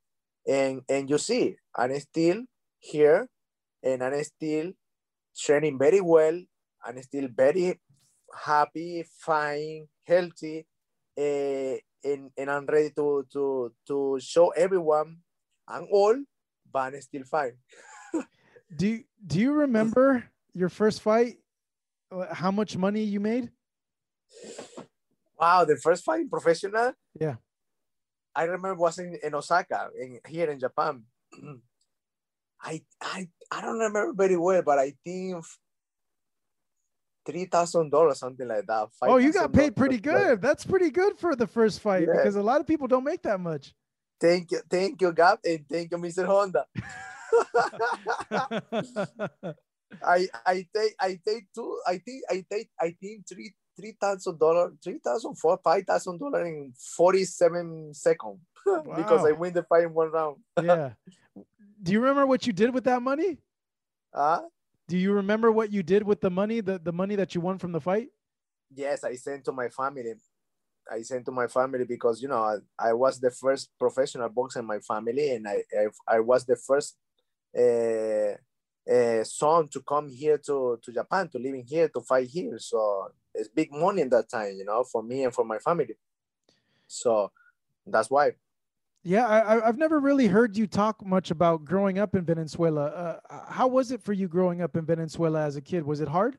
[0.46, 2.42] And, and you see, I'm still
[2.78, 3.28] here
[3.82, 4.72] and I'm still
[5.36, 6.40] training very well.
[6.84, 7.80] I'm still very
[8.34, 10.66] happy, fine, healthy,
[11.18, 15.18] uh, and, and I'm ready to, to, to show everyone
[15.68, 16.18] I'm old,
[16.72, 17.52] but I'm still fine.
[18.76, 21.36] do, do you remember your first fight?
[22.32, 23.50] How much money you made?
[25.38, 26.92] Wow, the first fight professional?
[27.20, 27.36] Yeah.
[28.34, 31.02] I remember was in, in Osaka, in, here in Japan.
[32.62, 35.44] I I I don't remember very well, but I think
[37.26, 38.88] three thousand dollars, something like that.
[39.02, 40.40] oh, you got paid pretty good.
[40.40, 42.14] That's pretty good for the first fight yeah.
[42.16, 43.74] because a lot of people don't make that much.
[44.20, 46.26] Thank you, thank you, Gab, and thank you, Mr.
[46.26, 46.66] Honda.
[50.04, 54.38] I I take I take two I think I take I think three three thousand
[54.38, 58.40] dollar, three thousand four, five thousand dollar in forty seven seconds
[58.96, 60.36] because I win the fight in one round.
[60.62, 60.90] yeah.
[61.82, 63.38] Do you remember what you did with that money?
[64.12, 64.40] Uh,
[64.88, 67.58] Do you remember what you did with the money, the, the money that you won
[67.58, 68.08] from the fight?
[68.74, 70.14] yes, I sent to my family.
[70.90, 74.60] I sent to my family because you know I, I was the first professional boxer
[74.60, 76.96] in my family, and I I, I was the first
[77.56, 78.34] uh,
[78.90, 82.58] uh, son to come here to to Japan to living here to fight here.
[82.58, 85.96] So it's big money in that time, you know, for me and for my family.
[86.86, 87.32] So
[87.86, 88.32] that's why.
[89.08, 92.84] Yeah, I, I've never really heard you talk much about growing up in Venezuela.
[92.88, 95.82] Uh, how was it for you growing up in Venezuela as a kid?
[95.82, 96.36] Was it hard?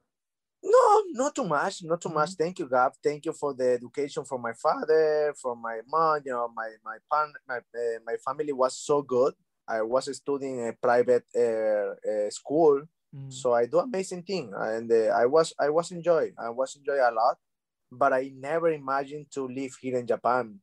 [0.61, 2.37] No, not too much, not too much.
[2.37, 2.91] Thank you, Gab.
[3.03, 6.21] Thank you for the education from my father, from my mom.
[6.23, 9.33] You know, my my pan, my uh, my family was so good.
[9.67, 13.33] I was studying a private uh, uh, school, Mm.
[13.33, 16.29] so I do amazing thing, and uh, I was I was enjoy.
[16.37, 17.41] I was enjoy a lot,
[17.89, 20.61] but I never imagined to live here in Japan.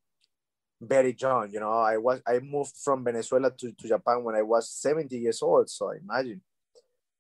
[0.80, 1.72] Very young, you know.
[1.72, 5.70] I was I moved from Venezuela to, to Japan when I was 70 years old.
[5.70, 6.42] So imagine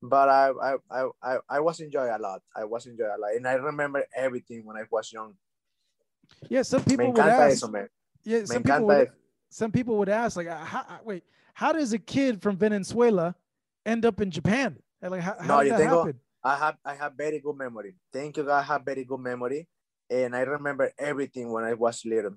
[0.02, 2.42] but I, I I I I was enjoy a lot.
[2.54, 5.34] I was enjoy a lot, and I remember everything when I was young.
[6.48, 7.56] Yeah, some people would ask.
[7.56, 7.88] eso, man.
[8.24, 9.12] Yeah, some people would, eso.
[9.50, 11.22] some people would ask like, uh, how, uh, wait,
[11.54, 13.34] how does a kid from Venezuela
[13.84, 14.76] end up in Japan?
[15.00, 16.20] Like, how, No, how did yo that tengo- happen?
[16.44, 17.94] I have I have very good memory.
[18.12, 18.58] Thank you, God.
[18.58, 19.66] I have very good memory,
[20.10, 22.36] and I remember everything when I was little.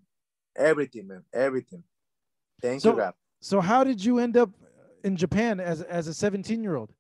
[0.56, 1.24] Everything, man.
[1.34, 1.84] Everything.
[2.62, 3.14] Thank So- you, God.
[3.42, 4.50] So how did you end up
[5.04, 6.92] in Japan as as a 17 year old?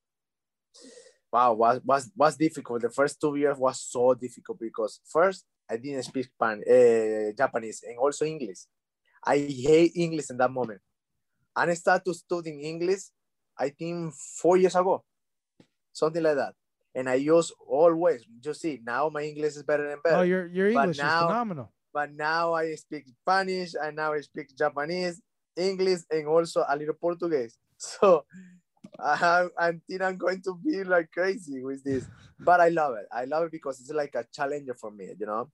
[1.31, 2.81] Wow, was was was difficult.
[2.81, 7.83] The first two years was so difficult because first I didn't speak Span, uh, Japanese
[7.87, 8.59] and also English.
[9.23, 10.81] I hate English in that moment.
[11.55, 13.01] And I started studying English,
[13.57, 15.03] I think four years ago,
[15.91, 16.53] something like that.
[16.95, 18.25] And I use always.
[18.41, 20.15] You see, now my English is better and better.
[20.17, 21.71] Oh, your your English now- is phenomenal.
[21.93, 25.21] But now I speak Spanish and now I speak Japanese,
[25.55, 27.57] English, and also a little Portuguese.
[27.81, 28.25] So
[28.99, 32.07] I have, I think I'm going to be like crazy with this,
[32.39, 33.05] but I love it.
[33.11, 35.49] I love it because it's like a challenge for me, you know.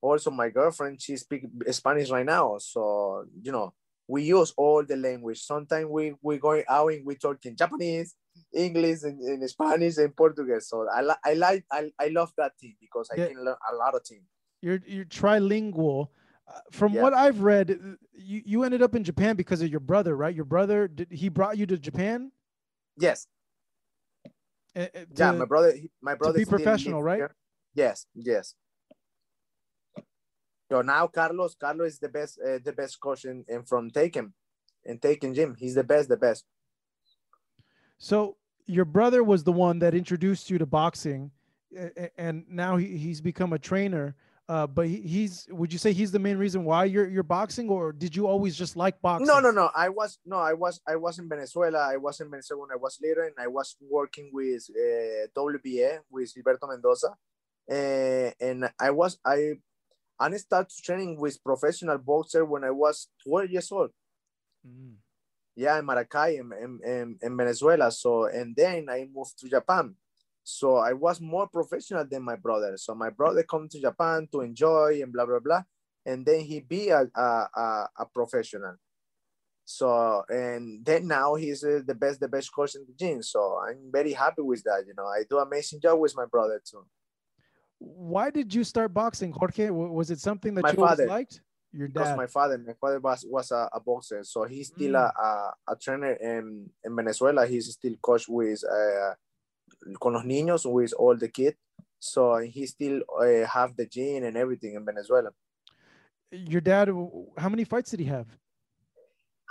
[0.00, 3.72] Also, my girlfriend she speak Spanish right now, so you know
[4.08, 5.40] we use all the language.
[5.42, 8.14] Sometimes we we going out and we talking Japanese,
[8.54, 10.68] English, and, and Spanish and Portuguese.
[10.68, 13.26] So I I like I, I love that thing because I Yeah.
[13.28, 14.22] can learn a lot of things.
[14.66, 16.08] You're you're trilingual.
[16.48, 17.02] Uh, from Yeah.
[17.02, 17.74] what I've read, uh,
[18.12, 20.34] you, you ended up in Japan because of your brother, right?
[20.34, 22.32] Your brother did he brought you to Japan?
[22.98, 23.28] Yes.
[24.74, 27.18] Uh, uh, yeah, to- my brother, my brother To be professional, right?
[27.18, 27.34] here.
[27.74, 28.54] Yes, yes.
[30.72, 34.32] So now Carlos, Carlos is the best, uh, the best coach in, in from Teiken,
[34.84, 35.54] in Teiken Gym.
[35.56, 36.44] He's the best, the best.
[37.98, 41.30] So your brother was the one that introduced you to boxing,
[42.18, 44.16] and now he, he's become a trainer.
[44.48, 47.68] Uh, but he, he's would you say he's the main reason why you're you're boxing,
[47.68, 49.26] or did you always just like boxing?
[49.26, 49.70] No, no, no.
[49.74, 51.78] I was no, I was, I was in Venezuela.
[51.78, 55.98] I was in Venezuela when I was little, and I was working with uh, WBA
[56.10, 57.08] with Gilberto Mendoza,
[57.68, 59.54] uh, and I was I,
[60.20, 63.90] I started training with professional boxer when I was 12 years old.
[64.66, 64.94] Mm.
[65.56, 67.90] yeah, in Maracay, in, in, in, in Venezuela.
[67.90, 69.94] So, and then I moved to Japan.
[70.48, 72.76] So I was more professional than my brother.
[72.76, 75.62] So my brother come to Japan to enjoy and blah, blah, blah.
[76.04, 78.76] And then he be a, a, a, a professional.
[79.64, 83.24] So, and then now he's uh, the best, the best coach in the gym.
[83.24, 84.84] So I'm very happy with that.
[84.86, 86.86] You know, I do amazing job with my brother too.
[87.80, 89.70] Why did you start boxing, Jorge?
[89.70, 91.06] Was it something that My you father.
[91.08, 91.40] liked?
[91.72, 92.16] Your because dad.
[92.16, 95.76] my father, my father was was a, a boxer, so he's still a, a, a
[95.76, 97.44] trainer in, in Venezuela.
[97.46, 99.14] He's still coach with uh,
[100.00, 101.56] con los niños with all the kids.
[101.98, 105.30] So he still uh, have the gene and everything in Venezuela.
[106.30, 106.88] Your dad.
[107.38, 108.26] How many fights did he have?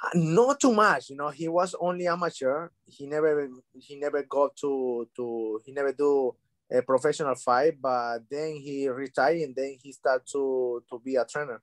[0.04, 1.30] Uh, Not too much, you know.
[1.30, 2.70] He was only amateur.
[2.86, 6.36] He never he never got to to he never do
[6.72, 7.82] a professional fight.
[7.82, 11.62] But then he retired and then he started to to be a trainer.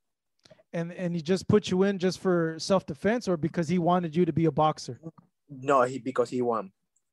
[0.73, 4.17] And and he just put you in just for self defense, or because he wanted
[4.17, 4.99] you to be a boxer?
[5.49, 6.73] No, he because he won.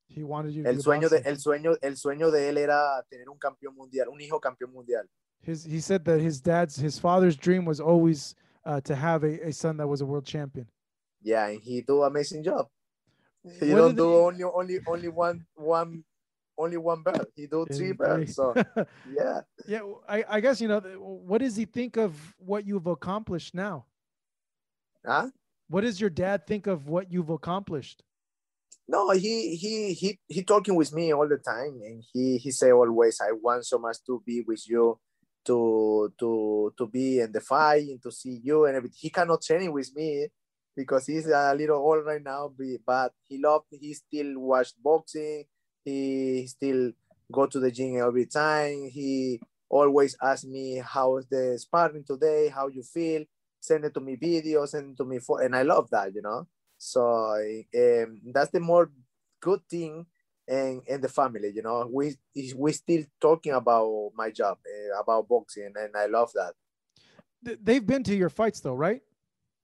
[0.09, 0.63] He wanted you.
[0.63, 4.09] To El sueño, de, el, sueño, el sueño de él era tener un campeón mundial,
[4.09, 5.07] un hijo campeón mundial.
[5.41, 8.35] His he said that his dad's his father's dream was always
[8.65, 10.67] uh, to have a, a son that was a world champion.
[11.21, 12.67] Yeah, and he do amazing job.
[13.59, 16.03] He What don't do he- only only only one one
[16.57, 17.27] only one belt.
[17.35, 18.35] He do three belts.
[18.35, 18.53] So
[19.09, 19.41] yeah.
[19.67, 23.85] yeah, I, I guess you know what does he think of what you've accomplished now?
[25.05, 25.29] Huh?
[25.69, 28.03] What does your dad think of what you've accomplished?
[28.93, 32.71] No, he he he he talking with me all the time, and he he say
[32.71, 34.99] always, "I want so much to be with you."
[35.45, 38.97] to to to be in the fight and to see you and everything.
[38.99, 40.27] He cannot train with me
[40.75, 42.51] because he's a little old right now,
[42.85, 43.65] but he loved.
[43.71, 45.45] He still watched boxing.
[45.85, 46.91] He still
[47.31, 48.89] go to the gym every time.
[48.91, 53.23] He always ask me how's the sparring today, how you feel.
[53.61, 56.21] Send it to me videos, send it to me for, and I love that, you
[56.21, 56.47] know.
[56.79, 58.89] So um, that's the more
[59.41, 60.05] good thing
[60.47, 61.87] and, in the family, you know.
[61.91, 62.15] We
[62.55, 66.53] we still talking about my job, uh, about boxing, and I love that.
[67.43, 69.01] They've been to your fights, though, right?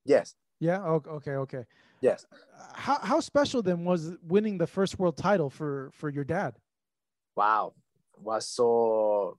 [0.05, 0.36] Yes.
[0.59, 0.84] Yeah.
[0.84, 1.32] Okay.
[1.32, 1.66] Okay.
[2.01, 2.26] Yes.
[2.74, 6.55] How how special then was winning the first world title for for your dad?
[7.36, 7.74] Wow,
[8.18, 9.38] was so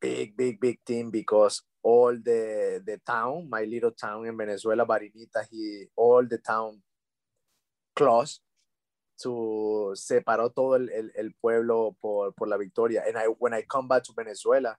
[0.00, 5.44] big, big, big team because all the the town, my little town in Venezuela, Barinita,
[5.50, 6.80] he all the town
[7.94, 8.40] close
[9.22, 13.04] to separó todo el, el, el, pueblo por, por la victoria.
[13.06, 14.76] And I when I come back to Venezuela,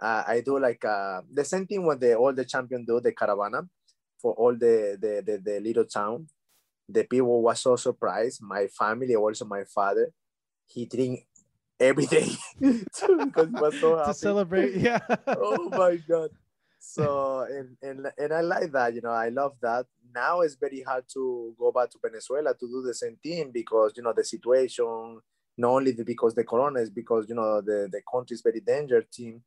[0.00, 3.12] uh, I do like uh, the same thing when the all the champion do the
[3.12, 3.68] caravana
[4.20, 6.26] for all the, the the, the little town.
[6.88, 8.42] The people was so surprised.
[8.42, 10.12] My family, also my father,
[10.66, 11.24] he drink
[11.78, 12.28] every day
[12.60, 14.74] because he was so happy to celebrate.
[14.74, 14.98] Yeah.
[15.28, 16.30] oh my god.
[16.82, 19.86] So and, and and I like that, you know, I love that.
[20.14, 23.92] Now it's very hard to go back to Venezuela to do the same thing because
[23.96, 25.20] you know the situation,
[25.58, 29.04] not only because the corona is because you know the, the country is very dangerous
[29.12, 29.42] team.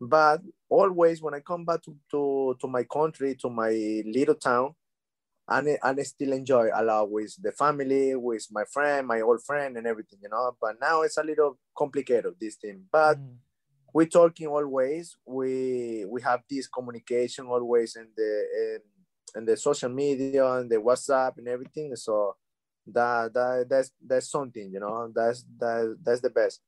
[0.00, 4.74] But always when I come back to, to, to my country, to my little town,
[5.46, 9.76] and I, still enjoy a lot with the family, with my friend, my old friend,
[9.76, 10.56] and everything, you know.
[10.58, 12.84] But now it's a little complicated this thing.
[12.90, 13.34] But mm.
[13.92, 15.16] We're talking always.
[15.26, 18.78] We we have this communication always in the in,
[19.36, 21.94] in the social media and the WhatsApp and everything.
[21.96, 22.36] So
[22.86, 25.10] that that that's that's something, you know.
[25.14, 26.60] That's that that's the best.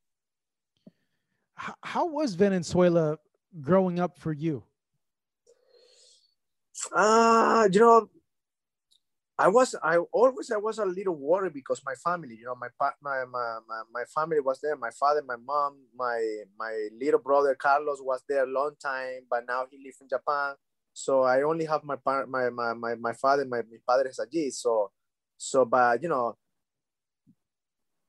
[1.54, 3.18] How, how was Venezuela
[3.60, 4.62] growing up for you?
[6.94, 8.08] Uh, you know,
[9.38, 12.68] I was I always I was a little worried because my family, you know, my
[13.02, 13.58] my my
[13.92, 14.76] my family was there.
[14.76, 16.20] My father, my mom, my
[16.58, 20.54] my little brother Carlos was there a long time, but now he lives in Japan.
[20.92, 24.52] So I only have my my my my, my father, my, my father is allí.
[24.52, 24.92] So
[25.38, 26.36] so but you know,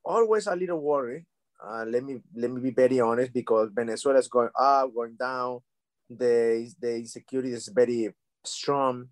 [0.03, 1.26] always a little worried.
[1.63, 5.59] Uh, let me let me be very honest because Venezuela is going up, going down.
[6.09, 8.13] The the insecurity is very
[8.43, 9.07] strong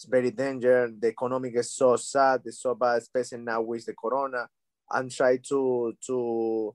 [0.00, 0.92] it's very dangerous.
[0.98, 4.48] The economic is so sad, it's so bad, especially now with the corona.
[4.90, 6.74] I'm trying to to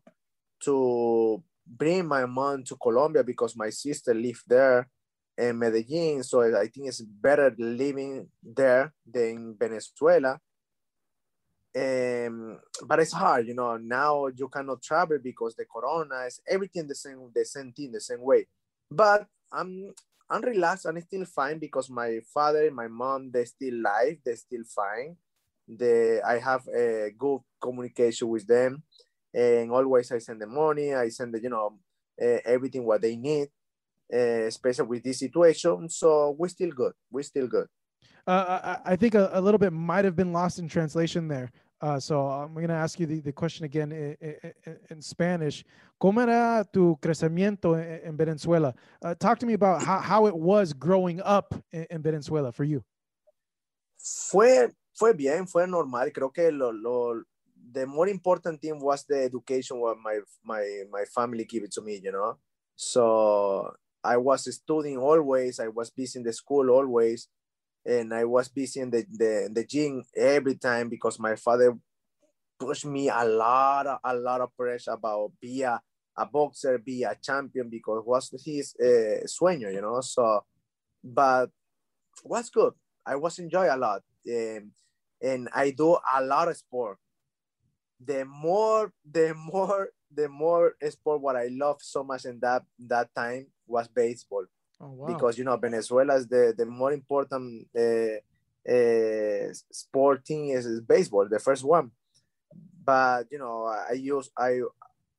[0.66, 4.88] to bring my mom to Colombia because my sister lived there
[5.36, 6.22] in Medellin.
[6.22, 10.40] So I think it's better living there than Venezuela.
[11.76, 13.78] Um, but it's hard, you know.
[13.78, 18.00] Now you cannot travel because the corona is everything the same, the same thing, the
[18.00, 18.46] same way.
[18.92, 19.94] But I'm
[20.30, 24.36] I'm relaxed and still fine because my father and my mom they still live, they
[24.36, 25.18] still fine.
[25.68, 28.84] The I have a good communication with them,
[29.34, 31.80] and always I send the money, I send the you know
[32.22, 33.50] uh, everything what they need,
[34.14, 35.90] uh, especially with this situation.
[35.90, 36.94] So we're still good.
[37.12, 37.68] We're still good.
[38.28, 41.52] Uh, I, I think a, a, little bit might have been lost in translation there.
[41.82, 45.66] Uh, so I'm going to ask you the, the question again in, in, in, Spanish.
[46.02, 48.74] ¿Cómo era tu crecimiento en, en Venezuela?
[49.04, 52.64] Uh, talk to me about how, how it was growing up in, in, Venezuela for
[52.64, 52.82] you.
[53.98, 56.12] Fue, fue bien, fue normal.
[56.12, 57.22] Creo que lo, lo,
[57.74, 61.82] the more important thing was the education what my, my, my family gave it to
[61.82, 62.38] me, you know?
[62.78, 65.60] So I was studying always.
[65.60, 67.28] I was busy in the school always
[67.86, 71.78] and I was busy in the, the, the gym every time because my father
[72.60, 75.80] pushed me a lot, a lot of pressure about be a,
[76.18, 80.02] a boxer, be a champion because was his uh, sueño, you know.
[80.02, 80.44] So,
[81.04, 81.50] but
[82.24, 82.74] was good.
[83.06, 84.72] I was enjoy a lot, um,
[85.22, 86.98] and I do a lot of sport.
[88.04, 93.14] The more, the more, the more sport what I love so much in that that
[93.16, 94.46] time was baseball
[94.80, 95.08] Oh, wow.
[95.08, 98.18] Because you know Venezuela is the the more important uh,
[98.72, 101.92] uh, sporting is, is baseball, the first one.
[102.84, 104.62] But you know, I use I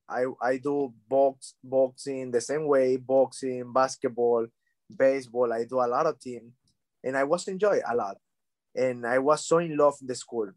[0.09, 4.46] I I do box boxing the same way, boxing, basketball,
[4.96, 5.52] baseball.
[5.52, 6.52] I do a lot of team,
[7.04, 8.18] and I was enjoy a lot,
[8.74, 10.50] and I was so in love in the school.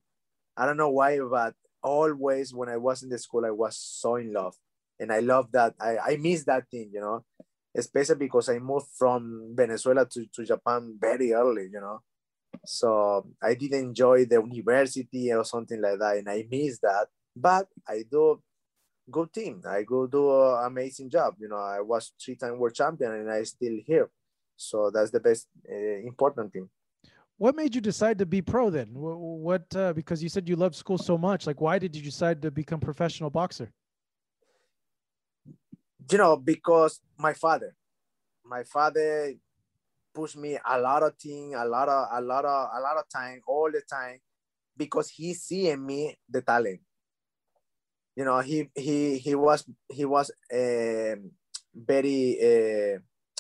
[0.58, 4.16] I don't know why, but always when I was in the school, I was so
[4.18, 4.56] in love,
[5.00, 5.76] and I love that.
[5.80, 7.26] I I miss that thing, you know
[7.76, 12.02] especially because I moved from Venezuela to, to Japan very early, you know.
[12.66, 17.08] So I didn't enjoy the university or something like that, and I miss that.
[17.36, 18.42] But I do
[19.10, 19.62] good team.
[19.68, 21.36] I go do an amazing job.
[21.40, 24.10] You know, I was three-time world champion and I still here.
[24.56, 26.70] So that's the best uh, important thing.
[27.38, 28.90] What made you decide to be pro then?
[28.92, 31.48] What, uh, because you said you loved school so much.
[31.48, 33.72] Like, why did you decide to become professional boxer?
[36.12, 37.76] You know, because my father,
[38.44, 39.34] my father
[40.14, 43.04] pushed me a lot of things, a lot of, a lot of, a lot of
[43.10, 44.18] time, all the time,
[44.76, 46.80] because he see in me the talent.
[48.16, 51.16] You know, he he he was he was uh,
[51.74, 53.00] very uh,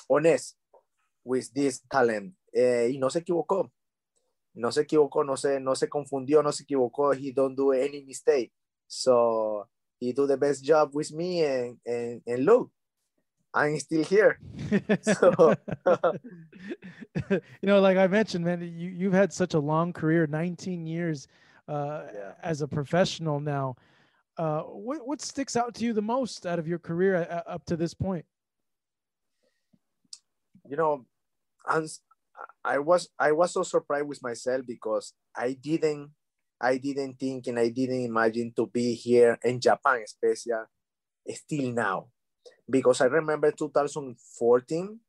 [0.09, 0.55] honest
[1.23, 2.33] with this talent.
[2.55, 3.71] Uh, y no se equivocó.
[4.53, 7.13] No se equivocó, no se, no se confundió, no se equivocó.
[7.13, 8.51] He don't do any mistake.
[8.87, 9.67] So
[9.99, 12.71] he do the best job with me and, and, and look,
[13.53, 14.39] I'm still here.
[15.01, 15.55] so,
[17.31, 21.27] you know, like I mentioned, man, you, you've had such a long career, 19 years
[21.67, 22.31] uh, yeah.
[22.43, 23.75] as a professional now.
[24.37, 27.65] Uh, what, what sticks out to you the most out of your career uh, up
[27.65, 28.25] to this point?
[30.67, 31.05] You know,
[31.65, 36.11] I was I was so surprised with myself because I didn't
[36.61, 40.53] I didn't think and I didn't imagine to be here in Japan, especially
[41.33, 42.07] still now,
[42.69, 44.99] because I remember 2014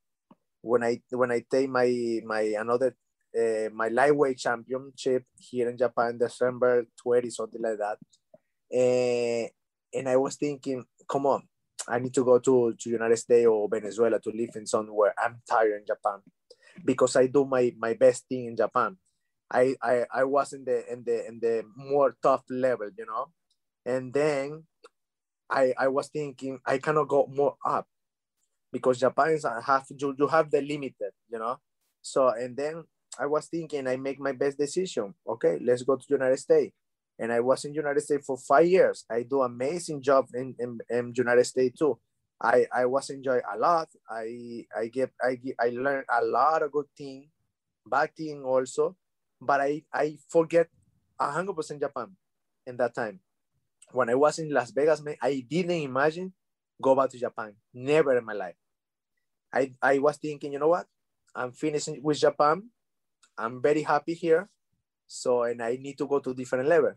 [0.62, 2.94] when I when I take my my another
[3.36, 7.98] uh, my lightweight championship here in Japan, December 20 something like that,
[8.72, 9.48] uh,
[9.98, 11.42] and I was thinking, come on,
[11.88, 15.14] I need to go to to United States or Venezuela to live in somewhere.
[15.18, 16.20] I'm tired in Japan
[16.84, 18.96] because I do my my best thing in Japan.
[19.51, 23.28] I I, I was in the in the in the more tough level, you know,
[23.86, 24.64] and then
[25.51, 27.86] I I was thinking I cannot go more up
[28.72, 31.59] because Japan is have you, you have the limited, you know.
[32.03, 32.84] So and then
[33.18, 35.14] I was thinking I make my best decision.
[35.26, 36.74] Okay, let's go to United States.
[37.18, 39.05] And I was in United States for five years.
[39.11, 41.98] I do amazing job in, in, in United States too.
[42.42, 43.88] I I was enjoy a lot.
[44.09, 47.28] I I get I I learned a lot of good thing,
[47.86, 48.96] bad thing also,
[49.41, 50.68] but I I forget
[51.20, 52.16] hundred percent Japan
[52.66, 53.20] in that time.
[53.93, 56.32] When I was in Las Vegas, man, I didn't imagine
[56.82, 57.55] go back to Japan.
[57.74, 58.57] Never in my life.
[59.53, 60.86] I I was thinking, you know what?
[61.34, 62.70] I'm finishing with Japan.
[63.38, 64.49] I'm very happy here.
[65.07, 66.95] So and I need to go to different level.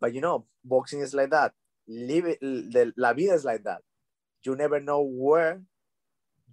[0.00, 1.54] But you know, boxing is like that.
[1.88, 3.82] Live it, the, la vida is like that
[4.44, 5.62] you never know where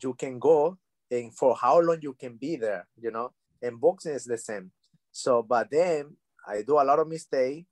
[0.01, 0.77] you can go
[1.11, 3.31] and for how long you can be there, you know.
[3.61, 4.71] And boxing is the same.
[5.17, 6.15] So, but then
[6.47, 7.65] I do a lot of mistake.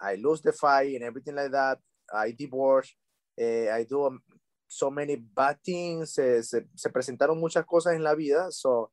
[0.00, 1.78] I lose the fight and everything like that.
[2.12, 2.92] I divorce.
[3.40, 4.20] Uh, I do um,
[4.66, 6.14] so many bad things.
[6.14, 8.50] Se, se presentaron muchas cosas en la vida.
[8.50, 8.90] So,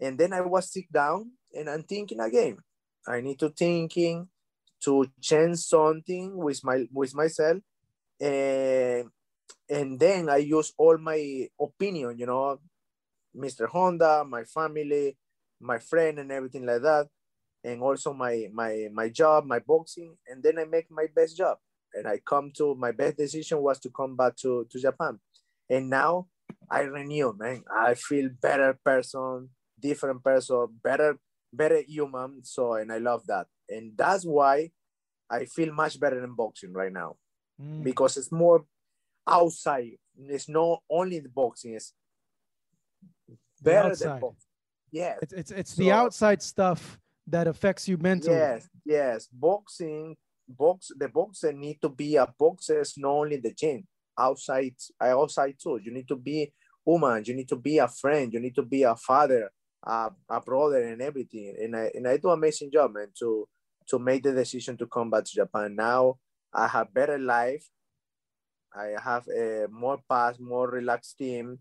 [0.00, 2.56] and then I was sit down and I'm thinking again.
[3.06, 4.28] I need to thinking
[4.84, 7.58] to change something with my with myself.
[8.18, 9.10] And
[9.68, 12.60] and then I use all my opinion, you know,
[13.36, 13.66] Mr.
[13.66, 15.18] Honda, my family,
[15.60, 17.08] my friend, and everything like that,
[17.66, 21.58] and also my my my job, my boxing, and then I make my best job.
[21.92, 25.18] And I come to my best decision was to come back to to Japan,
[25.68, 26.28] and now
[26.70, 27.64] I renew, man.
[27.68, 29.50] I feel better person,
[29.80, 31.18] different person, better
[31.52, 32.44] better human.
[32.44, 34.70] So and I love that, and that's why
[35.28, 37.16] I feel much better in boxing right now,
[37.60, 37.82] mm.
[37.82, 38.64] because it's more
[39.26, 39.98] outside.
[40.16, 41.92] It's not only the boxing, it's
[43.60, 44.50] better than boxing.
[44.92, 45.16] Yeah.
[45.20, 48.36] It's it's, it's so, the outside stuff that affects you mentally.
[48.36, 49.28] Yes, yes.
[49.32, 50.16] Boxing,
[50.48, 53.86] box the boxer need to be a boxer, not only the gym.
[54.18, 55.78] Outside, I outside too.
[55.82, 56.52] You need to be
[56.84, 59.50] woman, you need to be a friend, you need to be a father,
[59.84, 61.54] a, a brother and everything.
[61.60, 63.48] And I and I do amazing job, man, to
[63.88, 65.74] to make the decision to come back to Japan.
[65.74, 66.16] Now
[66.54, 67.66] I have better life.
[68.74, 71.58] I have a more fast, more relaxed team.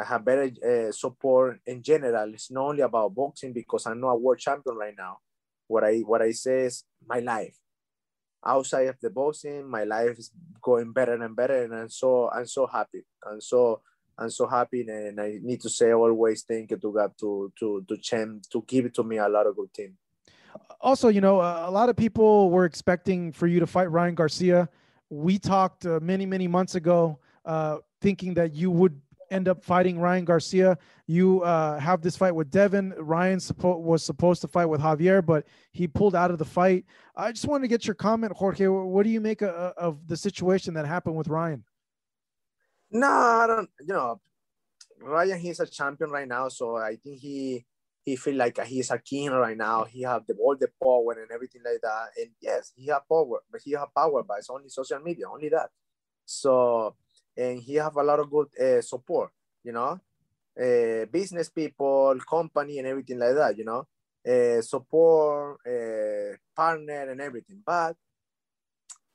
[0.00, 2.32] I have better uh, support in general.
[2.32, 5.18] It's not only about boxing because I'm not a world champion right now.
[5.66, 7.56] What I what I say is my life.
[8.44, 10.30] Outside of the boxing, my life is
[10.62, 13.04] going better and better, and I'm so I'm so happy.
[13.24, 13.82] I'm so
[14.18, 17.84] I'm so happy, and I need to say always thank you to God to to
[17.86, 19.98] to Chen to give it to me a lot of good team.
[20.80, 24.68] Also, you know, a lot of people were expecting for you to fight Ryan Garcia
[25.10, 28.98] we talked uh, many many months ago uh, thinking that you would
[29.30, 30.78] end up fighting Ryan Garcia.
[31.06, 32.94] You uh, have this fight with Devin.
[32.98, 36.84] Ryan suppo- was supposed to fight with Javier, but he pulled out of the fight.
[37.16, 38.66] I just wanted to get your comment, Jorge.
[38.66, 41.64] What do you make of, uh, of the situation that happened with Ryan?
[42.90, 43.70] No, I don't.
[43.80, 44.20] You know,
[45.00, 47.64] Ryan, he's a champion right now, so I think he
[48.02, 49.84] he feel like he's a king right now.
[49.84, 52.08] He have the all the power and everything like that.
[52.16, 55.48] And yes, he have power, but he have power, but it's only social media, only
[55.50, 55.70] that.
[56.24, 56.94] So,
[57.40, 59.30] and he have a lot of good uh, support,
[59.64, 60.00] you know,
[60.60, 63.86] uh, business people, company, and everything like that, you know,
[64.26, 65.58] uh, support,
[66.54, 67.62] partner, and everything.
[67.64, 67.96] But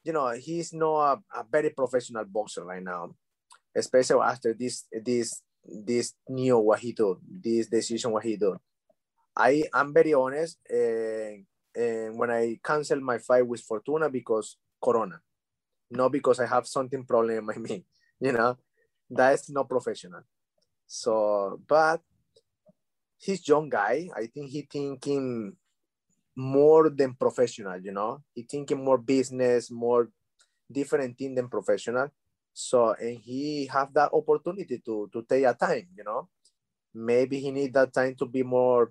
[0.05, 3.09] you know, he's not a, a very professional boxer right now,
[3.75, 8.55] especially after this this this new what he do, this decision what he do.
[9.35, 11.45] I I'm very honest, and,
[12.17, 15.19] when I cancel my fight with Fortuna because Corona,
[15.91, 17.83] not because I have something problem in my me,
[18.19, 18.57] you know,
[19.09, 20.21] that's not professional.
[20.87, 22.01] So, but
[23.17, 24.09] he's young guy.
[24.15, 25.55] I think he thinking
[26.35, 28.21] more than professional, you know.
[28.33, 30.09] He thinking more business, more
[30.71, 32.09] different thing than professional.
[32.53, 36.29] So and he have that opportunity to to take a time, you know.
[36.93, 38.89] Maybe he need that time to be more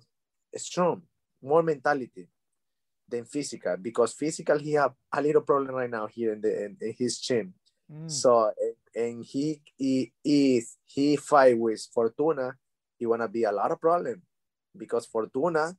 [0.55, 1.01] strong,
[1.41, 2.29] more mentality
[3.07, 6.77] than physical because physical he have a little problem right now here in the in,
[6.81, 7.53] in his chin.
[7.91, 8.09] Mm.
[8.09, 8.51] So
[8.95, 12.53] and he he is he fight with Fortuna,
[12.97, 14.21] he wanna be a lot of problem
[14.77, 15.75] because Fortuna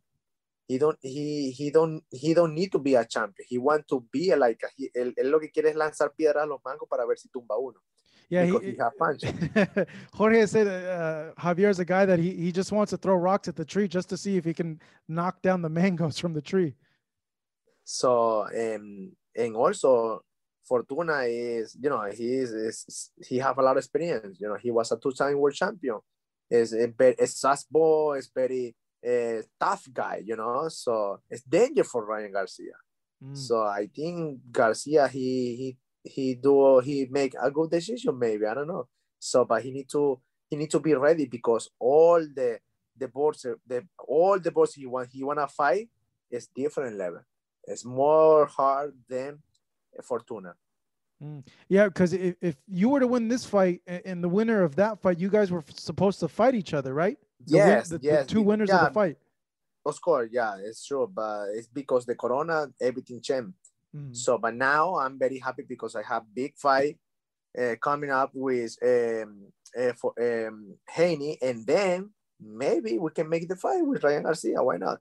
[0.69, 3.47] he don't he he don't he don't need to be a champion.
[3.49, 6.12] He want to be a, like a, he, él, él, lo que quiere es lanzar
[6.17, 7.79] piedras a los mangos para ver si tumba uno.
[8.29, 9.23] Yeah, he, he punch.
[10.12, 13.55] Jorge said uh, Javier's a guy that he, he just wants to throw rocks at
[13.55, 16.75] the tree just to see if he can knock down the mangoes from the tree.
[17.85, 20.25] So um, and also
[20.67, 24.39] Fortuna is you know he is, is he have a lot of experience.
[24.41, 25.99] You know he was a two-time world champion.
[26.51, 28.19] Is a fastball.
[28.19, 30.69] Is very a tough guy, you know.
[30.69, 32.75] So it's danger for Ryan Garcia.
[33.23, 33.37] Mm.
[33.37, 38.55] So I think Garcia he he he do he make a good decision maybe I
[38.55, 38.89] don't know.
[39.19, 42.59] So but he need to he need to be ready because all the
[42.97, 45.89] the boards the all the boards he want he wanna fight
[46.31, 47.23] is different level.
[47.64, 49.39] It's more hard than
[50.03, 50.55] Fortuna.
[51.22, 51.47] Mm.
[51.68, 55.01] Yeah, because if, if you were to win this fight and the winner of that
[55.01, 57.18] fight, you guys were supposed to fight each other, right?
[57.47, 58.26] The yes, win, the, yes.
[58.26, 59.16] The two winners yeah, of the fight.
[59.84, 63.55] Of course, yeah, it's true, but it's because the corona everything changed.
[63.94, 64.14] Mm.
[64.14, 66.99] So, but now I'm very happy because I have big fight
[67.59, 69.47] uh, coming up with um,
[69.78, 74.62] uh, for um, Haney, and then maybe we can make the fight with Ryan Garcia.
[74.62, 75.01] Why not?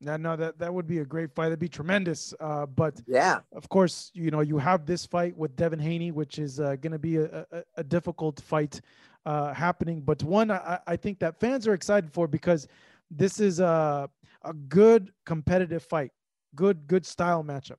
[0.00, 1.44] Yeah, no, that that would be a great fight.
[1.44, 2.34] That'd be tremendous.
[2.38, 6.38] Uh, but yeah, of course, you know you have this fight with Devin Haney, which
[6.38, 8.80] is uh, going to be a, a, a, difficult fight
[9.24, 12.68] uh, happening, but one I, I think that fans are excited for because
[13.10, 14.10] this is a
[14.42, 16.12] a good competitive fight,
[16.54, 17.78] good good style matchup.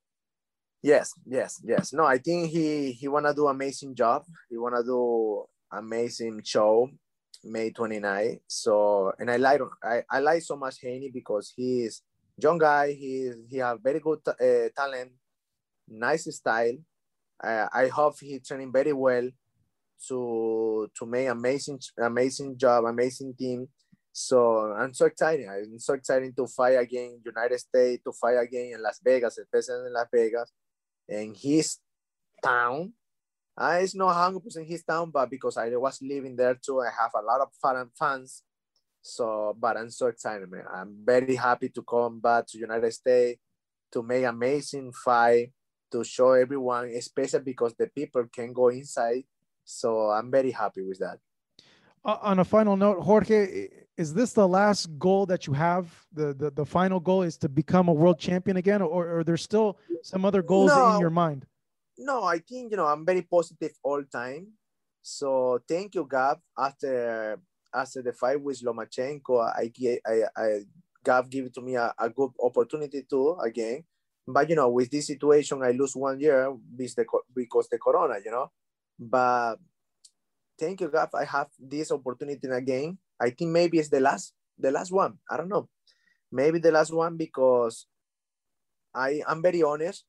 [0.82, 1.94] Yes, yes, yes.
[1.94, 4.26] No, I think he he wanna do amazing job.
[4.50, 6.90] He wanna do amazing show.
[7.48, 8.40] May 29.
[8.48, 12.02] So and I like I, I like so much Haney because he's
[12.38, 12.94] young guy.
[12.94, 15.12] He he have very good uh, talent,
[15.88, 16.78] nice style.
[17.44, 19.30] Uh, I hope he training very well
[20.08, 23.68] to to make amazing amazing job, amazing team.
[24.12, 25.48] So I'm so excited.
[25.48, 29.88] I'm so excited to fight again United States, to fight again in Las Vegas, especially
[29.88, 30.52] in Las Vegas,
[31.08, 31.78] and his
[32.44, 32.94] town.
[33.58, 37.12] Uh, it's not 100% his town, but because I was living there too, I have
[37.16, 38.44] a lot of foreign fans.
[39.02, 40.66] So, but I'm so excited, man.
[40.72, 43.40] I'm very happy to come back to United States
[43.94, 45.54] to make amazing fight
[45.92, 49.24] to show everyone, especially because the people can go inside
[49.68, 51.20] so I'm very happy with that.
[52.06, 55.94] Uh, on a final note, Jorge, is this the last goal that you have?
[56.14, 59.24] The, the the final goal is to become a world champion again, or, or are
[59.26, 61.46] there still some other goals no, in your mind?
[61.98, 64.54] No, I think you know I'm very positive all time.
[65.02, 66.40] So thank you, Gab.
[66.58, 67.40] After
[67.74, 69.72] after the fight with Lomachenko, I
[70.06, 70.48] I, I
[71.04, 73.84] Gab gave to me a, a good opportunity too again.
[74.28, 78.16] But you know, with this situation, I lose one year because the because the corona,
[78.24, 78.52] you know.
[79.00, 79.58] But
[80.60, 81.10] thank you, God.
[81.14, 82.98] I have this opportunity again.
[83.20, 85.18] I think maybe it's the last, the last one.
[85.30, 85.70] I don't know.
[86.32, 87.88] Maybe the last one because
[88.94, 90.04] I I'm very honest.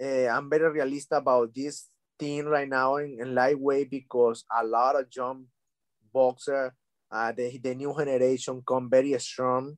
[0.00, 1.88] Uh, I'm very realistic about this
[2.18, 5.46] thing right now in, in lightweight because a lot of jump
[6.12, 6.74] boxer,
[7.10, 9.76] uh, the, the new generation come very strong.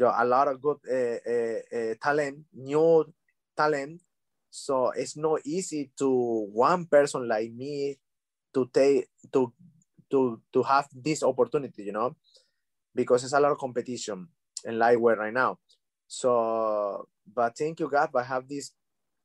[0.00, 3.12] A lot of good uh, uh, talent, new
[3.56, 4.00] talent,
[4.48, 7.98] so it's not easy to one person like me
[8.54, 9.52] to take to
[10.10, 12.14] to to have this opportunity, you know,
[12.94, 14.28] because it's a lot of competition
[14.64, 15.58] in lightweight right now.
[16.06, 18.72] So, but thank you, God, I have this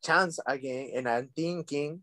[0.06, 2.02] chance again, and I'm thinking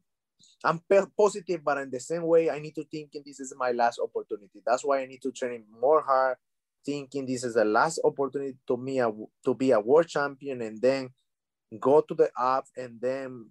[0.65, 0.81] I'm
[1.17, 4.63] positive, but in the same way, I need to think this is my last opportunity.
[4.65, 6.37] That's why I need to train more hard,
[6.85, 9.01] thinking this is the last opportunity to me
[9.45, 11.11] to be a world champion, and then
[11.81, 13.51] go to the app and then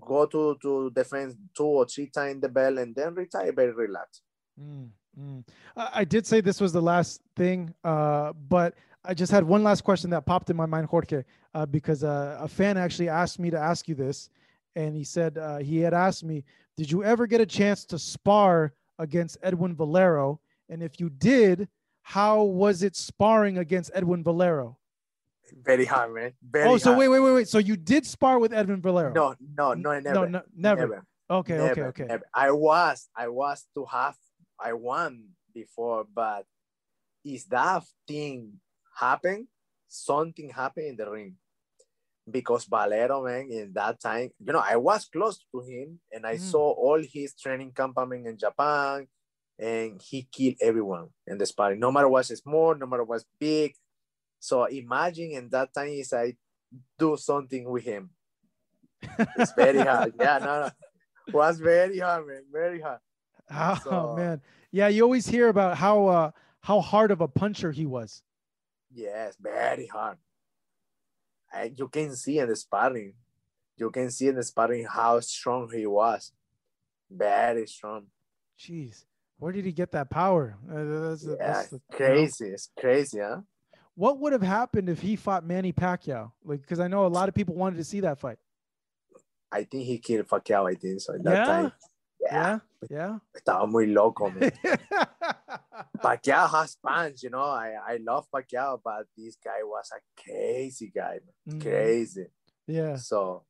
[0.00, 4.22] go to to defense two or three times the bell, and then retire very relaxed.
[4.60, 5.44] Mm, mm.
[5.76, 8.74] I did say this was the last thing, uh, but
[9.04, 11.22] I just had one last question that popped in my mind, Jorge,
[11.54, 14.28] uh, because uh, a fan actually asked me to ask you this,
[14.76, 16.44] and he said uh, he had asked me,
[16.76, 20.40] "Did you ever get a chance to spar against Edwin Valero?
[20.68, 21.68] And if you did,
[22.02, 24.76] how was it sparring against Edwin Valero?"
[25.62, 26.32] Very hard, man.
[26.48, 26.98] Very oh, so hard.
[26.98, 27.48] wait, wait, wait, wait.
[27.48, 29.12] So you did spar with Edwin Valero?
[29.12, 30.14] No, no, no, never.
[30.14, 30.80] no, no, never.
[30.80, 31.04] never.
[31.30, 32.04] Okay, Never, okay, okay.
[32.06, 32.24] never.
[32.34, 34.16] I was, I was to have,
[34.58, 36.44] I won before, but
[37.24, 38.54] is that thing
[38.94, 39.48] happen?
[39.88, 41.34] Something happened in the ring
[42.30, 46.34] because Valero, man, in that time, you know, I was close to him and I
[46.36, 46.40] Mm.
[46.40, 49.08] saw all his training campaign in Japan,
[49.58, 53.74] and he killed everyone in the sparring, no matter what's small, no matter what's big.
[54.38, 56.36] So imagine in that time is I
[56.98, 58.10] do something with him.
[59.36, 60.14] It's very hard.
[60.18, 60.70] Yeah, no, no.
[61.32, 62.44] Was very hard, man.
[62.52, 63.00] Very hard.
[63.50, 64.88] Oh So- man, yeah.
[64.88, 66.30] You always hear about how uh,
[66.60, 68.22] how hard of a puncher he was.
[68.94, 70.18] Yes, very hard.
[71.52, 73.14] And you can see in the sparring,
[73.76, 76.32] you can see in the sparring how strong he was.
[77.10, 78.06] Very strong.
[78.58, 79.04] Jeez,
[79.38, 80.56] where did he get that power?
[80.70, 81.96] Uh, that's, Yeah, that's the- you know?
[81.96, 82.48] crazy.
[82.48, 83.40] It's crazy, huh?
[83.94, 86.32] What would have happened if he fought Manny Pacquiao?
[86.44, 88.38] Like, because I know a lot of people wanted to see that fight.
[89.52, 91.14] I think he killed Pacquiao, I think so.
[91.14, 91.44] At that Yeah?
[91.44, 91.72] time.
[92.20, 94.52] Yeah, Yeah, estaba muy loco, man.
[96.02, 96.10] yeah.
[96.16, 97.42] Pacquiao has punch, you know.
[97.42, 101.58] I, I love Pacquiao, but this guy was a crazy guy, man.
[101.58, 101.62] Mhm.
[101.62, 102.26] Crazy.
[102.66, 102.96] Yeah.
[102.96, 103.44] So,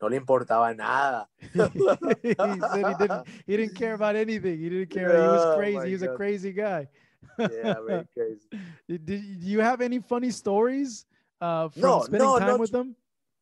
[0.00, 1.28] no le importaba nada.
[1.40, 3.28] he said he didn't.
[3.46, 4.58] He didn't care about anything.
[4.58, 5.22] He didn't care.
[5.22, 5.86] he was crazy.
[5.86, 6.88] He was a crazy guy.
[7.38, 8.48] Yeah, very crazy.
[8.88, 11.06] Did, do you have any funny stories
[11.40, 12.96] uh, from No, spending no, time with them?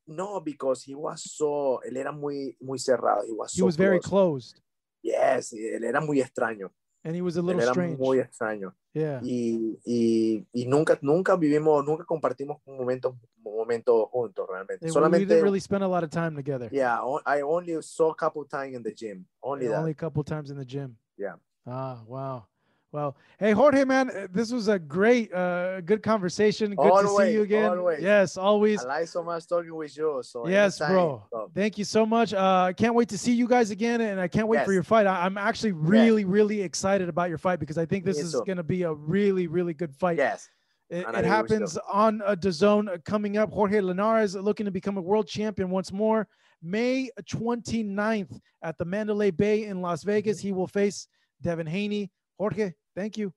[0.07, 3.25] No, because he was so, él era muy, muy cerrado.
[3.25, 4.53] He was He so was very close.
[4.53, 4.61] closed,
[5.03, 6.71] Yes, él era muy extraño.
[7.05, 7.99] And he was a Él little era strange.
[7.99, 8.75] muy extraño.
[8.93, 9.21] Yeah.
[9.23, 14.87] Y, y, y nunca, nunca vivimos, nunca compartimos momentos, momentos juntos realmente.
[14.87, 16.69] We Solamente, didn't really spend a lot of time together.
[16.73, 19.27] yeah, o- I only saw a couple times in the gym.
[19.41, 19.79] Only that.
[19.79, 20.97] only a couple times in the gym.
[21.17, 21.37] Yeah.
[21.67, 22.47] Ah, wow.
[22.93, 26.75] Well, hey Jorge, man, uh, this was a great, uh, good conversation.
[26.75, 27.79] Good to see you again.
[27.79, 28.03] always.
[28.03, 28.85] Yes, always.
[28.85, 30.21] I like so much talking with you.
[30.25, 31.23] So Yes, anytime, bro.
[31.33, 32.35] so, Thank you so much.
[32.35, 34.83] Uh, I can't wait to see you guys again, and I can't wait for your
[34.83, 35.07] fight.
[35.07, 38.33] I, I'm actually really, really excited about your fight because I think this Me is
[38.33, 40.19] going to be a really, really good fight.
[40.19, 40.49] yes.
[40.89, 43.53] It, it I agree with happens on a uh, coming up.
[43.53, 46.27] Jorge Linares looking to become a world champion once more.
[46.61, 50.41] May 29th at the Mandalay Bay in Las Vegas.
[50.41, 51.07] He will face
[51.43, 52.11] Devin Haney.
[52.41, 53.35] Jorge, thank you.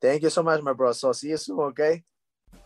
[0.00, 0.92] Thank you so much, my bro.
[0.92, 2.02] So see you soon, okay?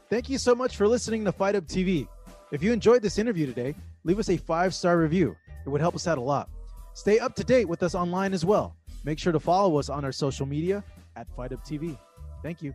[0.09, 2.07] Thank you so much for listening to Fight Hub TV.
[2.53, 5.35] If you enjoyed this interview today, leave us a five star review.
[5.67, 6.49] It would help us out a lot.
[6.95, 8.77] Stay up to date with us online as well.
[9.03, 10.85] Make sure to follow us on our social media
[11.17, 11.99] at Fight Hub TV.
[12.41, 12.73] Thank you.